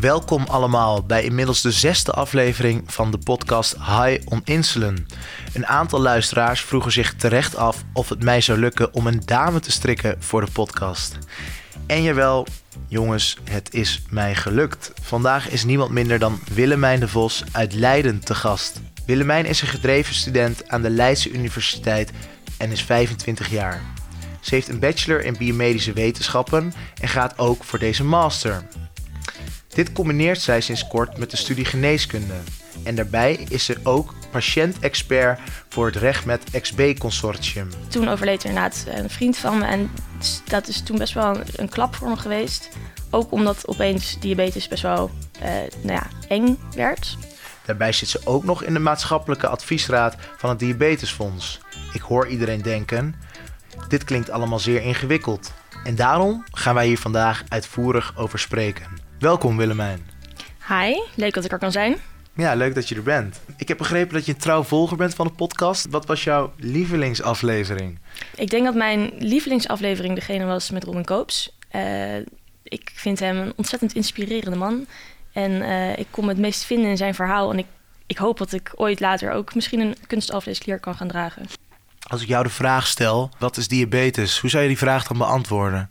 Welkom 0.00 0.44
allemaal 0.46 1.02
bij 1.02 1.24
inmiddels 1.24 1.60
de 1.60 1.70
zesde 1.70 2.12
aflevering 2.12 2.92
van 2.92 3.10
de 3.10 3.18
podcast 3.18 3.76
High 3.76 4.20
on 4.24 4.40
Insulin. 4.44 5.06
Een 5.52 5.66
aantal 5.66 6.00
luisteraars 6.00 6.60
vroegen 6.60 6.92
zich 6.92 7.14
terecht 7.14 7.56
af 7.56 7.84
of 7.92 8.08
het 8.08 8.22
mij 8.22 8.40
zou 8.40 8.58
lukken 8.58 8.94
om 8.94 9.06
een 9.06 9.22
dame 9.24 9.60
te 9.60 9.70
strikken 9.70 10.22
voor 10.22 10.44
de 10.44 10.50
podcast. 10.52 11.18
En 11.86 12.02
jawel, 12.02 12.46
jongens, 12.88 13.36
het 13.44 13.74
is 13.74 14.02
mij 14.10 14.34
gelukt. 14.34 14.92
Vandaag 15.02 15.48
is 15.48 15.64
niemand 15.64 15.90
minder 15.90 16.18
dan 16.18 16.40
Willemijn 16.54 17.00
de 17.00 17.08
Vos 17.08 17.44
uit 17.52 17.72
Leiden 17.72 18.20
te 18.20 18.34
gast. 18.34 18.80
Willemijn 19.06 19.46
is 19.46 19.62
een 19.62 19.68
gedreven 19.68 20.14
student 20.14 20.68
aan 20.68 20.82
de 20.82 20.90
Leidse 20.90 21.30
Universiteit 21.30 22.10
en 22.58 22.70
is 22.70 22.82
25 22.82 23.50
jaar. 23.50 23.82
Ze 24.40 24.54
heeft 24.54 24.68
een 24.68 24.78
bachelor 24.78 25.24
in 25.24 25.36
biomedische 25.38 25.92
wetenschappen 25.92 26.72
en 27.00 27.08
gaat 27.08 27.38
ook 27.38 27.64
voor 27.64 27.78
deze 27.78 28.04
master. 28.04 28.66
Dit 29.74 29.92
combineert 29.92 30.40
zij 30.40 30.60
sinds 30.60 30.86
kort 30.88 31.16
met 31.16 31.30
de 31.30 31.36
studie 31.36 31.64
geneeskunde. 31.64 32.34
En 32.84 32.94
daarbij 32.94 33.46
is 33.48 33.64
ze 33.64 33.76
ook 33.82 34.14
patiëntexpert 34.30 35.40
voor 35.68 35.86
het 35.86 35.96
Recht 35.96 36.24
met 36.24 36.60
XB 36.60 36.98
Consortium. 36.98 37.68
Toen 37.88 38.08
overleed 38.08 38.42
er 38.42 38.48
inderdaad 38.48 38.84
een 38.86 39.10
vriend 39.10 39.36
van 39.36 39.58
me 39.58 39.64
en 39.64 39.90
dat 40.44 40.68
is 40.68 40.82
toen 40.82 40.98
best 40.98 41.14
wel 41.14 41.40
een 41.56 41.68
klap 41.68 41.94
voor 41.94 42.08
me 42.08 42.16
geweest. 42.16 42.68
Ook 43.10 43.32
omdat 43.32 43.68
opeens 43.68 44.20
diabetes 44.20 44.68
best 44.68 44.82
wel 44.82 45.10
uh, 45.42 45.48
nou 45.82 45.92
ja, 45.92 46.06
eng 46.28 46.58
werd. 46.74 47.16
Daarbij 47.64 47.92
zit 47.92 48.08
ze 48.08 48.20
ook 48.24 48.44
nog 48.44 48.62
in 48.62 48.72
de 48.72 48.78
maatschappelijke 48.78 49.48
adviesraad 49.48 50.16
van 50.36 50.50
het 50.50 50.58
Diabetesfonds. 50.58 51.60
Ik 51.92 52.00
hoor 52.00 52.28
iedereen 52.28 52.62
denken, 52.62 53.14
dit 53.88 54.04
klinkt 54.04 54.30
allemaal 54.30 54.58
zeer 54.58 54.82
ingewikkeld. 54.82 55.52
En 55.84 55.94
daarom 55.94 56.44
gaan 56.50 56.74
wij 56.74 56.86
hier 56.86 56.98
vandaag 56.98 57.42
uitvoerig 57.48 58.12
over 58.16 58.38
spreken. 58.38 58.99
Welkom 59.20 59.56
Willemijn. 59.56 60.06
Hi, 60.68 61.00
leuk 61.14 61.34
dat 61.34 61.44
ik 61.44 61.52
er 61.52 61.58
kan 61.58 61.72
zijn. 61.72 61.96
Ja, 62.34 62.54
leuk 62.54 62.74
dat 62.74 62.88
je 62.88 62.94
er 62.94 63.02
bent. 63.02 63.40
Ik 63.56 63.68
heb 63.68 63.78
begrepen 63.78 64.14
dat 64.14 64.26
je 64.26 64.32
een 64.32 64.38
trouw 64.38 64.62
volger 64.62 64.96
bent 64.96 65.14
van 65.14 65.26
de 65.26 65.32
podcast. 65.32 65.86
Wat 65.90 66.06
was 66.06 66.24
jouw 66.24 66.52
lievelingsaflevering? 66.56 67.98
Ik 68.36 68.50
denk 68.50 68.64
dat 68.64 68.74
mijn 68.74 69.10
lievelingsaflevering 69.18 70.14
degene 70.14 70.44
was 70.44 70.70
met 70.70 70.84
Robin 70.84 71.04
Koops. 71.04 71.56
Uh, 71.72 72.16
ik 72.62 72.90
vind 72.94 73.18
hem 73.18 73.36
een 73.36 73.52
ontzettend 73.56 73.94
inspirerende 73.94 74.56
man. 74.56 74.86
En 75.32 75.50
uh, 75.50 75.98
ik 75.98 76.06
kon 76.10 76.24
me 76.24 76.30
het 76.30 76.40
meest 76.40 76.64
vinden 76.64 76.90
in 76.90 76.96
zijn 76.96 77.14
verhaal. 77.14 77.52
En 77.52 77.58
ik, 77.58 77.66
ik 78.06 78.18
hoop 78.18 78.38
dat 78.38 78.52
ik 78.52 78.72
ooit 78.74 79.00
later 79.00 79.32
ook 79.32 79.54
misschien 79.54 79.80
een 79.80 79.96
kunstafleesklier 80.06 80.80
kan 80.80 80.94
gaan 80.94 81.08
dragen. 81.08 81.46
Als 82.08 82.22
ik 82.22 82.28
jou 82.28 82.42
de 82.44 82.50
vraag 82.50 82.86
stel, 82.86 83.30
wat 83.38 83.56
is 83.56 83.68
diabetes? 83.68 84.38
Hoe 84.38 84.50
zou 84.50 84.62
je 84.62 84.68
die 84.68 84.78
vraag 84.78 85.06
dan 85.06 85.18
beantwoorden? 85.18 85.90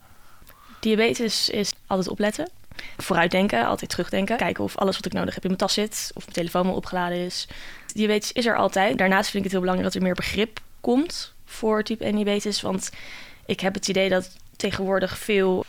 Diabetes 0.80 1.49
is 1.49 1.73
altijd 1.88 2.09
opletten. 2.09 2.49
Vooruitdenken, 2.97 3.66
altijd 3.66 3.89
terugdenken. 3.89 4.38
Kijken 4.38 4.63
of 4.63 4.77
alles 4.77 4.95
wat 4.95 5.05
ik 5.05 5.13
nodig 5.13 5.33
heb 5.33 5.44
in 5.44 5.49
mijn 5.49 5.61
tas 5.61 5.73
zit. 5.73 6.11
Of 6.13 6.23
mijn 6.23 6.35
telefoon 6.35 6.66
wel 6.66 6.75
opgeladen 6.75 7.17
is. 7.17 7.47
Diabetes 7.94 8.31
is 8.31 8.45
er 8.45 8.55
altijd. 8.55 8.97
Daarnaast 8.97 9.30
vind 9.30 9.38
ik 9.38 9.44
het 9.44 9.52
heel 9.52 9.61
belangrijk 9.61 9.94
dat 9.94 10.02
er 10.02 10.08
meer 10.08 10.16
begrip 10.16 10.59
komt 10.81 11.33
voor 11.45 11.83
type 11.83 12.03
1 12.03 12.16
diabetes. 12.16 12.61
Want 12.61 12.89
ik 13.45 13.59
heb 13.59 13.73
het 13.73 13.88
idee 13.88 14.09
dat 14.09 14.30
tegenwoordig 14.55 15.17
veel 15.17 15.66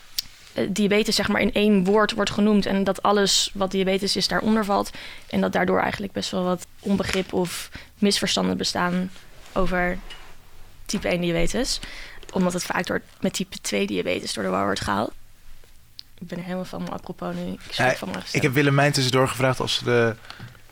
eh, 0.52 0.68
diabetes 0.70 1.14
zeg 1.14 1.28
maar 1.28 1.40
in 1.40 1.52
één 1.52 1.84
woord 1.84 2.12
wordt 2.12 2.30
genoemd 2.30 2.66
en 2.66 2.84
dat 2.84 3.02
alles 3.02 3.50
wat 3.54 3.70
diabetes 3.70 4.16
is 4.16 4.28
daaronder 4.28 4.64
valt 4.64 4.90
en 5.28 5.40
dat 5.40 5.52
daardoor 5.52 5.80
eigenlijk 5.80 6.12
best 6.12 6.30
wel 6.30 6.44
wat 6.44 6.66
onbegrip 6.80 7.32
of 7.32 7.70
misverstanden 7.98 8.56
bestaan 8.56 9.10
over 9.52 9.98
type 10.86 11.08
1 11.08 11.20
diabetes, 11.20 11.80
omdat 12.32 12.52
het 12.52 12.64
vaak 12.64 12.86
door 12.86 13.02
met 13.20 13.32
type 13.32 13.60
2 13.60 13.86
diabetes 13.86 14.32
door 14.32 14.44
de 14.44 14.50
war 14.50 14.64
wordt 14.64 14.80
gehaald. 14.80 15.12
Ik 16.20 16.26
ben 16.26 16.38
er 16.38 16.44
helemaal 16.44 16.64
van 16.64 16.82
me 16.82 16.90
apropos 16.90 17.34
nu. 17.34 17.52
Ik, 17.52 17.60
ja, 17.72 17.94
van 17.94 18.08
ik 18.32 18.42
heb 18.42 18.52
Willemijn 18.52 18.92
tussendoor 18.92 19.28
gevraagd 19.28 19.60
of 19.60 19.70
ze 19.70 19.84
de 19.84 20.14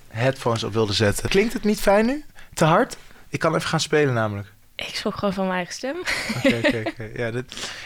headphones 0.08 0.64
op 0.64 0.72
wilde 0.72 0.92
zetten. 0.92 1.28
Klinkt 1.28 1.52
het 1.52 1.64
niet 1.64 1.80
fijn 1.80 2.06
nu? 2.06 2.24
Te 2.54 2.64
hard? 2.64 2.96
Ik 3.28 3.38
kan 3.38 3.54
even 3.54 3.68
gaan 3.68 3.80
spelen 3.80 4.14
namelijk. 4.14 4.52
Ik 4.74 4.94
schrok 4.94 5.14
gewoon 5.14 5.34
van 5.34 5.44
mijn 5.44 5.56
eigen 5.56 5.74
stem. 5.74 5.96
Oké, 6.36 6.56
oké. 6.56 7.10
Ja, 7.16 7.42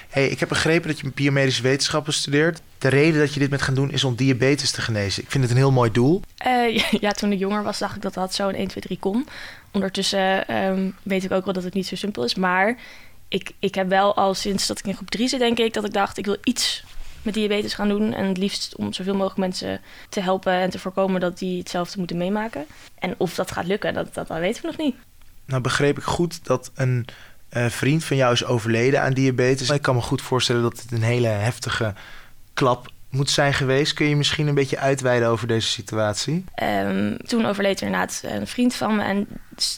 hey, 0.09 0.29
ik 0.29 0.41
heb 0.41 0.49
begrepen 0.49 0.89
dat 0.89 1.01
je 1.01 1.11
biomedische 1.15 1.63
wetenschappen 1.63 2.13
studeert. 2.13 2.61
De 2.79 2.89
reden 2.89 3.21
dat 3.21 3.35
je 3.35 3.41
dit 3.41 3.51
met 3.51 3.63
gaan 3.63 3.75
doen 3.75 3.91
is 3.91 4.05
om 4.05 4.15
diabetes 4.15 4.71
te 4.71 4.81
genezen. 4.81 5.23
Ik 5.23 5.31
vind 5.31 5.43
het 5.43 5.53
een 5.53 5.59
heel 5.59 5.73
mooi 5.73 5.93
doel. 5.93 6.23
Uh, 6.47 6.79
ja, 6.79 7.11
toen 7.11 7.33
ik 7.33 7.39
jonger 7.39 7.63
was, 7.63 7.79
dacht 7.79 7.97
ik 7.97 8.03
dat 8.03 8.15
dat 8.15 8.35
zo 8.35 8.49
een 8.49 8.55
1, 8.55 8.69
2, 8.69 8.83
3 8.83 8.99
kon. 8.99 9.29
Ondertussen 9.71 10.57
um, 10.57 10.95
weet 11.03 11.25
ik 11.25 11.33
ook 11.33 11.45
wel 11.45 11.55
dat 11.55 11.65
het 11.65 11.75
niet 11.75 11.87
zo 11.87 11.97
simpel 11.97 12.25
is. 12.25 12.35
Maar 12.35 12.77
ik, 13.29 13.51
ik 13.59 13.75
heb 13.75 13.89
wel 13.89 14.17
al 14.17 14.35
sinds 14.35 14.67
dat 14.67 14.79
ik 14.79 14.87
in 14.87 14.95
groep 14.95 15.11
3 15.11 15.29
zit, 15.29 15.39
denk 15.39 15.59
ik, 15.59 15.73
dat 15.73 15.85
ik 15.85 15.93
dacht, 15.93 16.19
ik 16.19 16.25
wil 16.25 16.37
iets 16.45 16.85
met 17.23 17.35
diabetes 17.35 17.75
gaan 17.75 17.89
doen. 17.89 18.13
En 18.13 18.27
het 18.27 18.39
liefst 18.39 18.77
om 18.77 18.93
zoveel 18.93 19.15
mogelijk 19.15 19.39
mensen 19.39 19.81
te 20.09 20.21
helpen 20.21 20.53
en 20.53 20.71
te 20.71 20.79
voorkomen 20.79 21.21
dat 21.21 21.39
die 21.39 21.59
hetzelfde 21.59 21.99
moeten 21.99 22.17
meemaken. 22.17 22.67
En 22.99 23.15
of 23.17 23.35
dat 23.35 23.51
gaat 23.51 23.67
lukken, 23.67 23.95
dat, 23.95 24.15
dat, 24.15 24.29
dat 24.29 24.39
weten 24.39 24.63
we 24.63 24.69
nog 24.69 24.77
niet. 24.77 24.95
Nou 25.45 25.63
begreep 25.63 25.99
ik 25.99 26.05
goed 26.05 26.45
dat 26.45 26.71
een 26.75 27.07
uh, 27.53 27.67
vriend 27.67 28.05
van 28.05 28.17
jou 28.17 28.33
is 28.33 28.45
overleden 28.45 29.03
aan 29.03 29.13
diabetes. 29.13 29.71
Ik 29.71 29.83
kan 29.83 29.95
me 29.95 30.01
goed 30.01 30.23
voorstellen 30.23 30.63
dat 30.63 30.81
het 30.81 30.93
een 30.93 31.03
hele 31.03 31.27
heftige 31.27 31.95
klap 32.55 32.91
moet 33.13 33.31
zijn 33.31 33.55
geweest. 33.55 33.93
Kun 33.93 34.07
je 34.07 34.17
misschien 34.17 34.47
een 34.47 34.55
beetje 34.55 34.79
uitweiden 34.79 35.29
over 35.29 35.47
deze 35.47 35.69
situatie? 35.69 36.45
Um, 36.63 37.17
toen 37.17 37.47
overleed 37.47 37.81
er 37.81 37.87
inderdaad 37.87 38.21
een 38.25 38.47
vriend 38.47 38.75
van 38.75 38.97
me. 38.97 39.03
En 39.03 39.29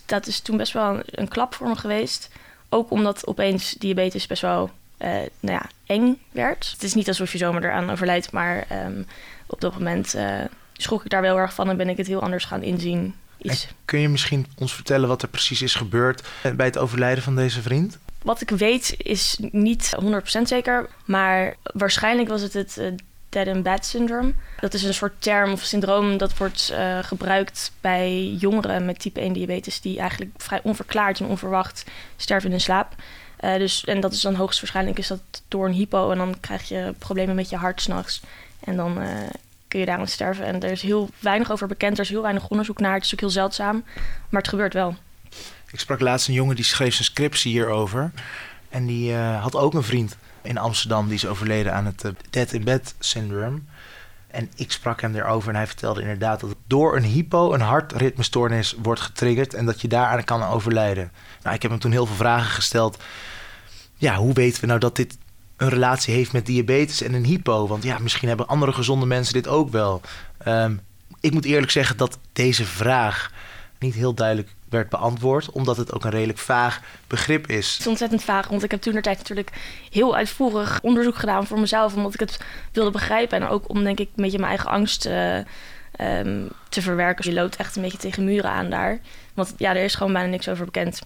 dat 0.07 0.27
is 0.27 0.41
toen 0.41 0.57
best 0.57 0.73
wel 0.73 1.01
een, 1.07 1.29
klap 1.29 1.55
voor 1.55 1.69
me 1.69 1.77
geweest. 1.77 2.31
Ook 2.69 2.91
omdat 2.91 3.27
opeens 3.27 3.73
diabetes 3.73 4.27
best 4.27 4.43
wel 4.43 4.71
uh, 4.99 5.09
nou 5.41 5.59
ja, 5.59 5.69
eng 5.87 6.19
werd. 6.31 6.71
Het 6.73 6.83
is 6.83 6.95
niet 6.95 7.09
alsof 7.09 7.33
je 7.33 7.39
zomaar 7.39 7.65
eraan 7.65 7.91
overlijdt, 7.91 8.33
maar 8.33 8.67
um, 8.87 9.07
op 9.47 9.61
dat 9.61 9.73
moment 9.73 10.15
uh, 10.15 10.41
schrok 10.73 11.05
ik 11.05 11.11
daar 11.11 11.23
wel 11.23 11.39
erg 11.39 11.55
van 11.55 11.71
en 11.71 11.77
ben 11.77 11.89
ik 11.89 11.97
het 11.97 12.07
heel 12.07 12.23
anders 12.23 12.45
gaan 12.45 12.63
inzien 12.63 13.15
kun 13.85 14.01
je 14.01 14.09
misschien 14.09 14.47
ons 14.59 14.75
vertellen 14.75 15.09
wat 15.09 15.23
er 15.23 15.29
precies 15.29 15.63
is 15.63 15.75
gebeurd 15.75 16.23
bij 16.57 16.67
het 16.67 16.79
overlijden 16.79 17.25
van 17.25 17.37
deze 17.37 17.63
vriend? 17.63 17.99
Wat 18.23 18.41
ik 18.41 18.51
weet 18.51 18.95
is 18.99 19.39
niet 19.51 19.97
100% 20.39 20.43
zeker, 20.43 20.89
maar 21.05 21.57
waarschijnlijk 21.63 22.29
was 22.29 22.41
het 22.41 22.53
het 22.53 22.77
uh, 22.79 22.93
dead 23.29 23.49
and 23.49 23.63
bad 23.63 23.87
syndrome. 23.87 24.33
Dat 24.61 24.75
is 24.75 24.83
een 24.83 24.95
soort 24.95 25.23
term 25.23 25.53
of 25.53 25.63
syndroom 25.63 26.17
dat 26.17 26.37
wordt 26.37 26.71
uh, 26.73 26.99
gebruikt 27.03 27.73
bij 27.81 28.37
jongeren 28.39 28.85
met 28.85 28.99
type 28.99 29.21
1 29.21 29.33
diabetes 29.33 29.81
die 29.81 29.99
eigenlijk 29.99 30.31
vrij 30.37 30.61
onverklaard 30.63 31.21
en 31.21 31.27
onverwacht 31.27 31.85
sterven 32.17 32.47
in 32.47 32.53
hun 32.53 32.61
slaap. 32.61 32.95
Uh, 33.45 33.57
dus, 33.57 33.85
en 33.85 34.01
dat 34.01 34.13
is 34.13 34.21
dan 34.21 34.35
hoogstwaarschijnlijk 34.35 34.99
is 34.99 35.07
dat 35.07 35.21
door 35.49 35.67
een 35.67 35.73
hypo 35.73 36.11
en 36.11 36.19
dan 36.19 36.37
krijg 36.41 36.69
je 36.69 36.95
problemen 36.99 37.35
met 37.35 37.49
je 37.49 37.57
hart 37.57 37.81
s'nachts. 37.81 38.23
En 38.61 38.77
dan 38.77 38.99
kun 39.75 39.83
je 39.83 39.89
daaraan 39.89 40.09
sterven. 40.09 40.45
En 40.45 40.63
er 40.63 40.71
is 40.71 40.83
heel 40.83 41.11
weinig 41.19 41.51
over 41.51 41.67
bekend. 41.67 41.99
Er 41.99 42.05
is 42.05 42.11
heel 42.11 42.23
weinig 42.23 42.49
onderzoek 42.49 42.81
naar. 42.81 42.95
Het 42.95 43.05
is 43.05 43.13
ook 43.13 43.21
heel 43.21 43.31
zeldzaam. 43.31 43.85
Maar 44.29 44.41
het 44.41 44.49
gebeurt 44.49 44.73
wel. 44.73 44.97
Ik 45.71 45.81
sprak 45.81 46.01
laatst 46.01 46.29
een 46.29 46.35
jongen 46.35 46.57
die 46.57 46.65
schreef 46.65 46.93
zijn 46.95 47.05
scriptie 47.05 47.53
hierover. 47.53 48.11
En 48.69 48.87
die 48.87 49.13
uh, 49.13 49.43
had 49.43 49.57
ook 49.57 49.75
een 49.75 49.83
vriend 49.83 50.17
in 50.43 50.59
Amsterdam. 50.59 51.07
Die 51.07 51.15
is 51.15 51.27
overleden 51.27 51.75
aan 51.75 51.87
het 51.87 52.05
dead 52.31 52.53
in 52.53 52.65
bed 52.65 52.95
syndrome. 52.99 53.59
En 54.27 54.51
ik 54.57 54.73
sprak 54.73 55.01
hem 55.01 55.15
erover 55.15 55.49
en 55.49 55.57
hij 55.57 55.67
vertelde 55.67 56.01
inderdaad 56.01 56.41
dat 56.41 56.55
door 56.67 56.97
een 56.97 57.03
hypo 57.03 57.53
een 57.53 57.61
hartritmestoornis 57.61 58.75
wordt 58.83 59.01
getriggerd 59.01 59.55
en 59.55 59.67
dat 59.67 59.81
je 59.81 59.89
daaraan 59.89 60.25
kan 60.25 60.43
overlijden. 60.43 61.13
Nou, 61.43 61.55
ik 61.55 61.63
heb 61.63 61.71
hem 61.71 61.81
toen 61.81 61.93
heel 61.93 62.07
veel 62.07 62.17
vragen 62.17 62.51
gesteld. 62.51 63.03
Ja, 64.05 64.17
hoe 64.17 64.33
weten 64.33 64.61
we 64.61 64.67
nou 64.67 64.79
dat 64.79 64.97
dit 64.97 65.19
een 65.57 65.69
relatie 65.69 66.15
heeft 66.15 66.33
met 66.33 66.47
diabetes 66.47 67.03
en 67.03 67.15
een 67.15 67.25
hypo. 67.25 67.67
Want 67.67 67.83
ja, 67.83 67.99
misschien 67.99 68.29
hebben 68.29 68.49
andere 68.49 68.73
gezonde 68.73 69.07
mensen 69.07 69.35
dit 69.35 69.49
ook 69.49 69.71
wel. 69.71 70.01
Um, 70.49 70.81
ik 71.21 71.33
moet 71.33 71.45
eerlijk 71.45 71.73
zeggen 71.73 71.97
dat 71.97 72.19
deze 72.33 72.65
vraag 72.65 73.31
niet 73.79 73.95
heel 73.95 74.15
duidelijk 74.15 74.55
werd 74.69 74.89
beantwoord, 74.89 75.51
omdat 75.51 75.77
het 75.77 75.93
ook 75.93 76.05
een 76.05 76.11
redelijk 76.11 76.39
vaag 76.39 76.81
begrip 77.07 77.47
is. 77.47 77.71
Het 77.71 77.81
is 77.81 77.87
ontzettend 77.87 78.25
vaag, 78.25 78.49
want 78.49 78.63
ik 78.63 78.71
heb 78.71 78.81
toen 78.81 78.95
de 78.95 79.01
tijd 79.01 79.19
natuurlijk 79.19 79.51
heel 79.91 80.17
uitvoerig 80.17 80.81
onderzoek 80.83 81.17
gedaan 81.17 81.47
voor 81.47 81.61
mezelf, 81.61 81.95
omdat 81.95 82.15
ik 82.15 82.21
het 82.21 82.41
wilde 82.73 82.91
begrijpen 82.91 83.41
en 83.41 83.49
ook 83.49 83.69
om 83.69 83.85
denk 83.85 84.01
ik 84.01 84.09
een 84.09 84.23
beetje 84.23 84.39
mijn 84.39 84.51
eigen 84.51 84.71
angst 84.71 85.07
uh, 85.07 85.37
um, 86.01 86.49
te 86.69 86.83
verwerken. 86.83 87.31
Je 87.31 87.37
loopt 87.37 87.57
echt 87.57 87.77
een 87.77 87.83
beetje 87.83 87.99
tegen 87.99 88.25
muren 88.25 88.51
aan 88.51 88.71
daar, 88.71 89.01
want 89.35 89.55
ja, 89.57 89.71
er 89.71 89.85
is 89.85 89.95
gewoon 89.95 90.13
bijna 90.13 90.29
niks 90.29 90.49
over 90.49 90.65
bekend. 90.65 91.01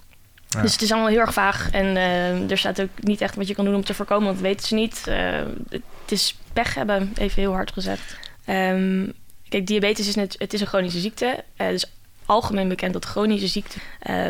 Dus 0.48 0.72
het 0.72 0.82
is 0.82 0.92
allemaal 0.92 1.10
heel 1.10 1.20
erg 1.20 1.32
vaag. 1.32 1.70
En 1.70 1.86
uh, 1.86 2.50
er 2.50 2.58
staat 2.58 2.80
ook 2.80 2.88
niet 3.00 3.20
echt 3.20 3.34
wat 3.34 3.48
je 3.48 3.54
kan 3.54 3.64
doen 3.64 3.74
om 3.74 3.84
te 3.84 3.94
voorkomen, 3.94 4.24
want 4.24 4.36
dat 4.36 4.46
weten 4.46 4.66
ze 4.66 4.74
niet. 4.74 5.04
Uh, 5.08 5.40
het 5.70 5.82
is 6.12 6.38
pech 6.52 6.74
hebben, 6.74 7.12
even 7.18 7.42
heel 7.42 7.52
hard 7.52 7.72
gezegd. 7.72 8.18
Um, 8.46 9.12
kijk, 9.48 9.66
diabetes 9.66 10.08
is, 10.08 10.14
net, 10.14 10.34
het 10.38 10.52
is 10.52 10.60
een 10.60 10.66
chronische 10.66 11.00
ziekte. 11.00 11.44
Uh, 11.56 11.68
dus 11.68 11.92
algemeen 12.26 12.68
bekend 12.68 12.92
dat 12.92 13.04
chronische 13.04 13.46
ziekte 13.46 13.78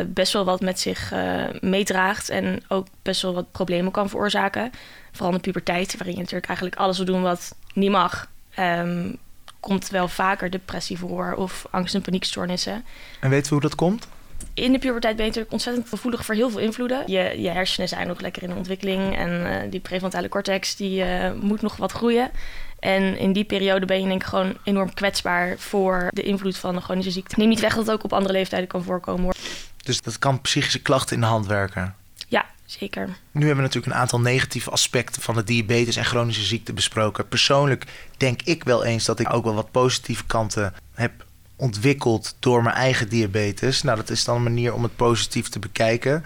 best 0.07 0.33
wel 0.33 0.45
wat 0.45 0.61
met 0.61 0.79
zich 0.79 1.13
meedraagt. 1.59 2.29
En 2.29 2.63
ook 2.67 2.87
best 3.01 3.21
wel 3.21 3.33
wat 3.33 3.51
problemen 3.51 3.91
kan 3.91 4.09
veroorzaken. 4.09 4.71
Vooral 5.11 5.29
in 5.29 5.35
de 5.35 5.43
puberteit, 5.43 5.97
waarin 5.97 6.13
je 6.13 6.19
natuurlijk 6.19 6.47
eigenlijk 6.47 6.77
alles 6.77 6.97
wil 6.97 7.05
doen 7.05 7.21
wat 7.21 7.55
niet 7.73 7.91
mag. 7.91 8.27
Um, 8.59 9.17
komt 9.59 9.89
wel 9.89 10.07
vaker 10.07 10.49
depressie 10.49 10.97
voor 10.97 11.33
of 11.33 11.65
angst- 11.71 11.95
en 11.95 12.01
paniekstoornissen. 12.01 12.85
En 13.19 13.29
weten 13.29 13.47
we 13.47 13.53
hoe 13.53 13.61
dat 13.61 13.75
komt? 13.75 14.07
In 14.53 14.71
de 14.71 14.79
puberteit 14.79 15.15
ben 15.15 15.25
je 15.25 15.29
natuurlijk 15.29 15.53
ontzettend 15.53 15.89
gevoelig 15.89 16.25
voor 16.25 16.35
heel 16.35 16.49
veel 16.49 16.59
invloeden. 16.59 17.03
Je, 17.05 17.41
je 17.41 17.49
hersenen 17.49 17.87
zijn 17.87 18.07
nog 18.07 18.19
lekker 18.19 18.43
in 18.43 18.49
de 18.49 18.55
ontwikkeling 18.55 19.17
en 19.17 19.29
uh, 19.29 19.71
die 19.71 19.79
prefrontale 19.79 20.29
cortex 20.29 20.75
die 20.75 21.03
uh, 21.03 21.31
moet 21.41 21.61
nog 21.61 21.75
wat 21.75 21.91
groeien. 21.91 22.31
En 22.79 23.17
in 23.17 23.33
die 23.33 23.43
periode 23.43 23.85
ben 23.85 24.01
je 24.01 24.07
denk 24.07 24.21
ik 24.21 24.27
gewoon 24.27 24.57
enorm 24.63 24.93
kwetsbaar 24.93 25.57
voor 25.57 26.07
de 26.09 26.23
invloed 26.23 26.57
van 26.57 26.75
een 26.75 26.81
chronische 26.81 27.11
ziekte. 27.11 27.35
Neem 27.37 27.49
niet 27.49 27.59
weg 27.59 27.75
dat 27.75 27.85
het 27.85 27.95
ook 27.95 28.03
op 28.03 28.13
andere 28.13 28.33
leeftijden 28.33 28.67
kan 28.67 28.83
voorkomen 28.83 29.23
hoor. 29.23 29.35
Dus 29.83 30.01
dat 30.01 30.19
kan 30.19 30.41
psychische 30.41 30.81
klachten 30.81 31.15
in 31.15 31.21
de 31.21 31.27
hand 31.27 31.47
werken. 31.47 31.95
Ja, 32.27 32.45
zeker. 32.65 33.05
Nu 33.31 33.45
hebben 33.45 33.55
we 33.55 33.61
natuurlijk 33.61 33.93
een 33.93 33.99
aantal 33.99 34.19
negatieve 34.19 34.69
aspecten 34.69 35.21
van 35.21 35.35
de 35.35 35.43
diabetes 35.43 35.95
en 35.95 36.05
chronische 36.05 36.43
ziekte 36.43 36.73
besproken. 36.73 37.27
Persoonlijk 37.27 37.85
denk 38.17 38.41
ik 38.41 38.63
wel 38.63 38.83
eens 38.83 39.05
dat 39.05 39.19
ik 39.19 39.33
ook 39.33 39.43
wel 39.43 39.53
wat 39.53 39.71
positieve 39.71 40.25
kanten 40.25 40.73
heb 40.93 41.27
ontwikkeld 41.59 42.35
door 42.39 42.63
mijn 42.63 42.75
eigen 42.75 43.09
diabetes. 43.09 43.81
Nou, 43.81 43.97
dat 43.97 44.09
is 44.09 44.23
dan 44.23 44.35
een 44.35 44.43
manier 44.43 44.73
om 44.73 44.83
het 44.83 44.95
positief 44.95 45.49
te 45.49 45.59
bekijken. 45.59 46.25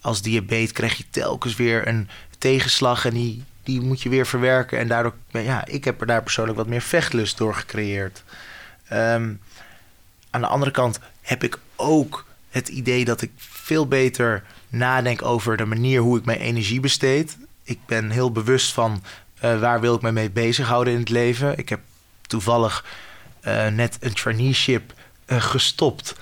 Als 0.00 0.22
diabetes 0.22 0.72
krijg 0.72 0.96
je 0.96 1.04
telkens 1.10 1.56
weer 1.56 1.88
een 1.88 2.08
tegenslag 2.38 3.04
en 3.04 3.14
die, 3.14 3.44
die 3.62 3.80
moet 3.80 4.02
je 4.02 4.08
weer 4.08 4.26
verwerken. 4.26 4.78
En 4.78 4.88
daardoor, 4.88 5.14
ja, 5.30 5.66
ik 5.66 5.84
heb 5.84 6.00
er 6.00 6.06
daar 6.06 6.22
persoonlijk 6.22 6.58
wat 6.58 6.66
meer 6.66 6.80
vechtlust 6.80 7.38
door 7.38 7.54
gecreëerd. 7.54 8.22
Ehm, 8.88 9.32
aan 10.30 10.40
de 10.40 10.46
andere 10.46 10.70
kant 10.70 10.98
heb 11.20 11.44
ik 11.44 11.58
ook 11.76 12.26
het 12.50 12.68
idee 12.68 13.04
dat 13.04 13.22
ik 13.22 13.30
veel 13.36 13.86
beter 13.86 14.44
nadenk 14.68 15.22
over 15.22 15.56
de 15.56 15.64
manier 15.64 16.00
hoe 16.00 16.18
ik 16.18 16.24
mijn 16.24 16.40
energie 16.40 16.80
besteed. 16.80 17.36
Ik 17.62 17.78
ben 17.86 18.10
heel 18.10 18.32
bewust 18.32 18.72
van 18.72 19.02
uh, 19.44 19.60
waar 19.60 19.80
wil 19.80 19.94
ik 19.94 20.02
me 20.02 20.12
mee 20.12 20.30
bezighouden 20.30 20.92
in 20.92 20.98
het 20.98 21.08
leven. 21.08 21.58
Ik 21.58 21.68
heb 21.68 21.80
toevallig 22.26 22.84
net 23.70 23.96
een 24.00 24.14
traineeship 24.14 24.92
uh, 25.26 25.42
gestopt. 25.42 26.14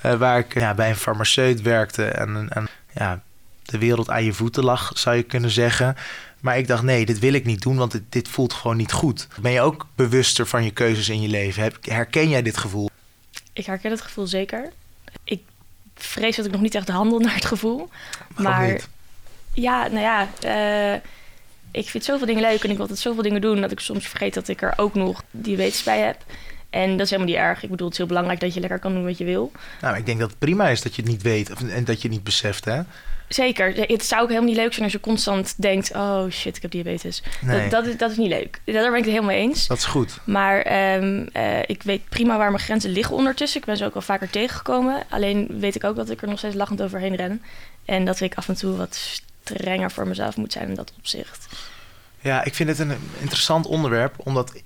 waar 0.00 0.38
ik 0.38 0.54
ja, 0.54 0.74
bij 0.74 0.88
een 0.88 0.96
farmaceut 0.96 1.62
werkte 1.62 2.04
en, 2.04 2.48
en 2.50 2.68
ja, 2.94 3.22
de 3.62 3.78
wereld 3.78 4.10
aan 4.10 4.24
je 4.24 4.32
voeten 4.32 4.64
lag, 4.64 4.92
zou 4.94 5.16
je 5.16 5.22
kunnen 5.22 5.50
zeggen. 5.50 5.96
Maar 6.40 6.58
ik 6.58 6.66
dacht, 6.66 6.82
nee, 6.82 7.06
dit 7.06 7.18
wil 7.18 7.32
ik 7.32 7.44
niet 7.44 7.62
doen, 7.62 7.76
want 7.76 7.92
dit, 7.92 8.02
dit 8.08 8.28
voelt 8.28 8.52
gewoon 8.52 8.76
niet 8.76 8.92
goed. 8.92 9.28
Ben 9.40 9.52
je 9.52 9.60
ook 9.60 9.86
bewuster 9.94 10.46
van 10.46 10.64
je 10.64 10.70
keuzes 10.70 11.08
in 11.08 11.20
je 11.20 11.28
leven? 11.28 11.72
Herken 11.80 12.28
jij 12.28 12.42
dit 12.42 12.56
gevoel? 12.56 12.90
Ik 13.52 13.66
herken 13.66 13.90
het 13.90 14.00
gevoel 14.00 14.26
zeker. 14.26 14.72
Ik 15.24 15.42
vrees 15.94 16.36
dat 16.36 16.46
ik 16.46 16.52
nog 16.52 16.60
niet 16.60 16.74
echt 16.74 16.88
handel 16.88 17.18
naar 17.18 17.34
het 17.34 17.44
gevoel. 17.44 17.88
Waarom 18.34 18.62
maar 18.62 18.72
niet? 18.72 18.88
ja, 19.52 19.88
nou 19.88 20.00
ja, 20.00 20.28
uh, 20.94 21.00
ik 21.70 21.88
vind 21.88 22.04
zoveel 22.04 22.26
dingen 22.26 22.42
leuk 22.42 22.62
en 22.62 22.68
ik 22.68 22.76
wil 22.76 22.80
altijd 22.80 22.98
zoveel 22.98 23.22
dingen 23.22 23.40
doen 23.40 23.60
dat 23.60 23.72
ik 23.72 23.80
soms 23.80 24.06
vergeet 24.06 24.34
dat 24.34 24.48
ik 24.48 24.62
er 24.62 24.72
ook 24.76 24.94
nog 24.94 25.22
diabetes 25.30 25.82
bij 25.82 26.00
heb. 26.00 26.24
En 26.72 26.90
dat 26.90 27.00
is 27.00 27.10
helemaal 27.10 27.32
niet 27.32 27.42
erg. 27.42 27.62
Ik 27.62 27.70
bedoel, 27.70 27.84
het 27.84 27.92
is 27.92 27.98
heel 27.98 28.06
belangrijk 28.06 28.40
dat 28.40 28.54
je 28.54 28.60
lekker 28.60 28.78
kan 28.78 28.92
doen 28.92 29.04
wat 29.04 29.18
je 29.18 29.24
wil. 29.24 29.52
Nou, 29.80 29.96
ik 29.96 30.06
denk 30.06 30.18
dat 30.18 30.30
het 30.30 30.38
prima 30.38 30.68
is 30.68 30.82
dat 30.82 30.94
je 30.94 31.02
het 31.02 31.10
niet 31.10 31.22
weet 31.22 31.50
en 31.50 31.84
dat 31.84 31.96
je 31.96 32.02
het 32.02 32.10
niet 32.10 32.24
beseft, 32.24 32.64
hè? 32.64 32.80
Zeker. 33.28 33.74
Het 33.74 34.04
zou 34.04 34.22
ook 34.22 34.28
helemaal 34.28 34.48
niet 34.48 34.58
leuk 34.58 34.72
zijn 34.72 34.84
als 34.84 34.92
je 34.92 35.00
constant 35.00 35.54
denkt... 35.56 35.94
oh 35.94 36.30
shit, 36.30 36.56
ik 36.56 36.62
heb 36.62 36.70
diabetes. 36.70 37.22
Nee. 37.40 37.60
Dat, 37.60 37.70
dat, 37.70 37.86
is, 37.86 37.96
dat 37.96 38.10
is 38.10 38.16
niet 38.16 38.28
leuk. 38.28 38.60
Daar 38.64 38.90
ben 38.90 38.98
ik 38.98 39.04
het 39.04 39.04
helemaal 39.04 39.30
mee 39.30 39.40
eens. 39.40 39.66
Dat 39.66 39.78
is 39.78 39.84
goed. 39.84 40.18
Maar 40.24 40.94
um, 40.96 41.28
uh, 41.36 41.58
ik 41.66 41.82
weet 41.82 42.08
prima 42.08 42.36
waar 42.36 42.50
mijn 42.50 42.62
grenzen 42.62 42.90
liggen 42.90 43.16
ondertussen. 43.16 43.60
Ik 43.60 43.66
ben 43.66 43.76
ze 43.76 43.84
ook 43.84 43.92
wel 43.92 44.02
vaker 44.02 44.30
tegengekomen. 44.30 45.02
Alleen 45.08 45.46
weet 45.58 45.74
ik 45.74 45.84
ook 45.84 45.96
dat 45.96 46.10
ik 46.10 46.22
er 46.22 46.28
nog 46.28 46.38
steeds 46.38 46.54
lachend 46.54 46.82
overheen 46.82 47.14
ren. 47.14 47.42
En 47.84 48.04
dat 48.04 48.20
ik 48.20 48.34
af 48.34 48.48
en 48.48 48.56
toe 48.56 48.76
wat 48.76 49.18
strenger 49.42 49.90
voor 49.90 50.06
mezelf 50.06 50.36
moet 50.36 50.52
zijn 50.52 50.68
in 50.68 50.74
dat 50.74 50.92
opzicht. 50.98 51.46
Ja, 52.20 52.44
ik 52.44 52.54
vind 52.54 52.68
het 52.68 52.78
een 52.78 52.92
interessant 53.18 53.66
onderwerp. 53.66 54.14
Omdat 54.16 54.62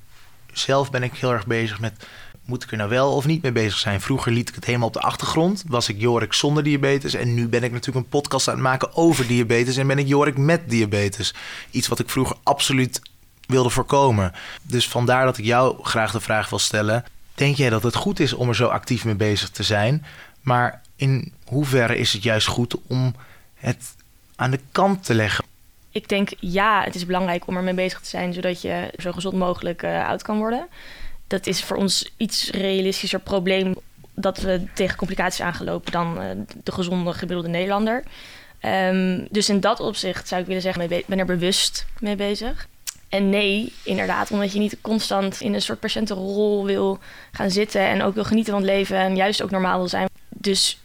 zelf 0.58 0.90
ben 0.90 1.02
ik 1.02 1.14
heel 1.14 1.32
erg 1.32 1.46
bezig 1.46 1.80
met 1.80 2.06
moet 2.46 2.62
ik 2.62 2.70
er 2.70 2.76
nou 2.76 2.90
wel 2.90 3.12
of 3.12 3.26
niet 3.26 3.42
mee 3.42 3.52
bezig 3.52 3.78
zijn? 3.78 4.00
Vroeger 4.00 4.32
liet 4.32 4.48
ik 4.48 4.54
het 4.54 4.64
helemaal 4.64 4.86
op 4.86 4.92
de 4.92 5.00
achtergrond. 5.00 5.64
Was 5.66 5.88
ik 5.88 6.00
Jorik 6.00 6.32
zonder 6.32 6.62
diabetes. 6.62 7.14
En 7.14 7.34
nu 7.34 7.48
ben 7.48 7.62
ik 7.62 7.72
natuurlijk 7.72 8.04
een 8.04 8.20
podcast 8.20 8.48
aan 8.48 8.54
het 8.54 8.62
maken 8.62 8.96
over 8.96 9.26
diabetes. 9.26 9.76
En 9.76 9.86
ben 9.86 9.98
ik 9.98 10.06
Jorik 10.06 10.36
met 10.36 10.70
diabetes. 10.70 11.34
Iets 11.70 11.88
wat 11.88 11.98
ik 11.98 12.10
vroeger 12.10 12.36
absoluut 12.42 13.00
wilde 13.46 13.70
voorkomen. 13.70 14.32
Dus 14.62 14.88
vandaar 14.88 15.24
dat 15.24 15.38
ik 15.38 15.44
jou 15.44 15.84
graag 15.84 16.12
de 16.12 16.20
vraag 16.20 16.48
wil 16.48 16.58
stellen. 16.58 17.04
Denk 17.34 17.56
jij 17.56 17.70
dat 17.70 17.82
het 17.82 17.94
goed 17.94 18.20
is 18.20 18.32
om 18.32 18.48
er 18.48 18.56
zo 18.56 18.66
actief 18.66 19.04
mee 19.04 19.14
bezig 19.14 19.50
te 19.50 19.62
zijn? 19.62 20.04
Maar 20.40 20.82
in 20.96 21.32
hoeverre 21.44 21.98
is 21.98 22.12
het 22.12 22.22
juist 22.22 22.46
goed 22.46 22.76
om 22.86 23.14
het 23.54 23.94
aan 24.36 24.50
de 24.50 24.60
kant 24.72 25.04
te 25.04 25.14
leggen? 25.14 25.44
Ik 25.96 26.08
denk 26.08 26.30
ja, 26.40 26.82
het 26.82 26.94
is 26.94 27.06
belangrijk 27.06 27.46
om 27.46 27.56
ermee 27.56 27.74
bezig 27.74 28.00
te 28.00 28.08
zijn, 28.08 28.32
zodat 28.32 28.60
je 28.60 28.92
zo 28.98 29.12
gezond 29.12 29.34
mogelijk 29.34 29.82
uh, 29.82 30.08
oud 30.08 30.22
kan 30.22 30.38
worden 30.38 30.68
dat 31.26 31.46
is 31.46 31.62
voor 31.62 31.76
ons 31.76 32.12
iets 32.16 32.50
realistischer 32.50 33.20
probleem 33.20 33.74
dat 34.14 34.38
we 34.38 34.64
tegen 34.74 34.96
complicaties 34.96 35.40
aangelopen 35.40 35.92
dan 35.92 36.22
uh, 36.22 36.30
de 36.62 36.72
gezonde 36.72 37.12
gemiddelde 37.12 37.48
Nederlander. 37.48 38.02
Um, 38.62 39.26
dus 39.30 39.48
in 39.48 39.60
dat 39.60 39.80
opzicht 39.80 40.28
zou 40.28 40.40
ik 40.40 40.46
willen 40.46 40.62
zeggen, 40.62 40.90
ik 40.90 41.06
ben 41.06 41.18
er 41.18 41.26
bewust 41.26 41.86
mee 42.00 42.16
bezig. 42.16 42.68
En 43.08 43.30
nee, 43.30 43.72
inderdaad, 43.84 44.30
omdat 44.30 44.52
je 44.52 44.58
niet 44.58 44.76
constant 44.80 45.40
in 45.40 45.54
een 45.54 45.62
soort 45.62 45.80
patiëntenrol 45.80 46.64
wil 46.64 46.98
gaan 47.32 47.50
zitten 47.50 47.80
en 47.80 48.02
ook 48.02 48.14
wil 48.14 48.24
genieten 48.24 48.52
van 48.52 48.62
het 48.62 48.70
leven 48.70 48.96
en 48.96 49.16
juist 49.16 49.42
ook 49.42 49.50
normaal 49.50 49.78
wil 49.78 49.88
zijn. 49.88 50.08
Dus 50.28 50.78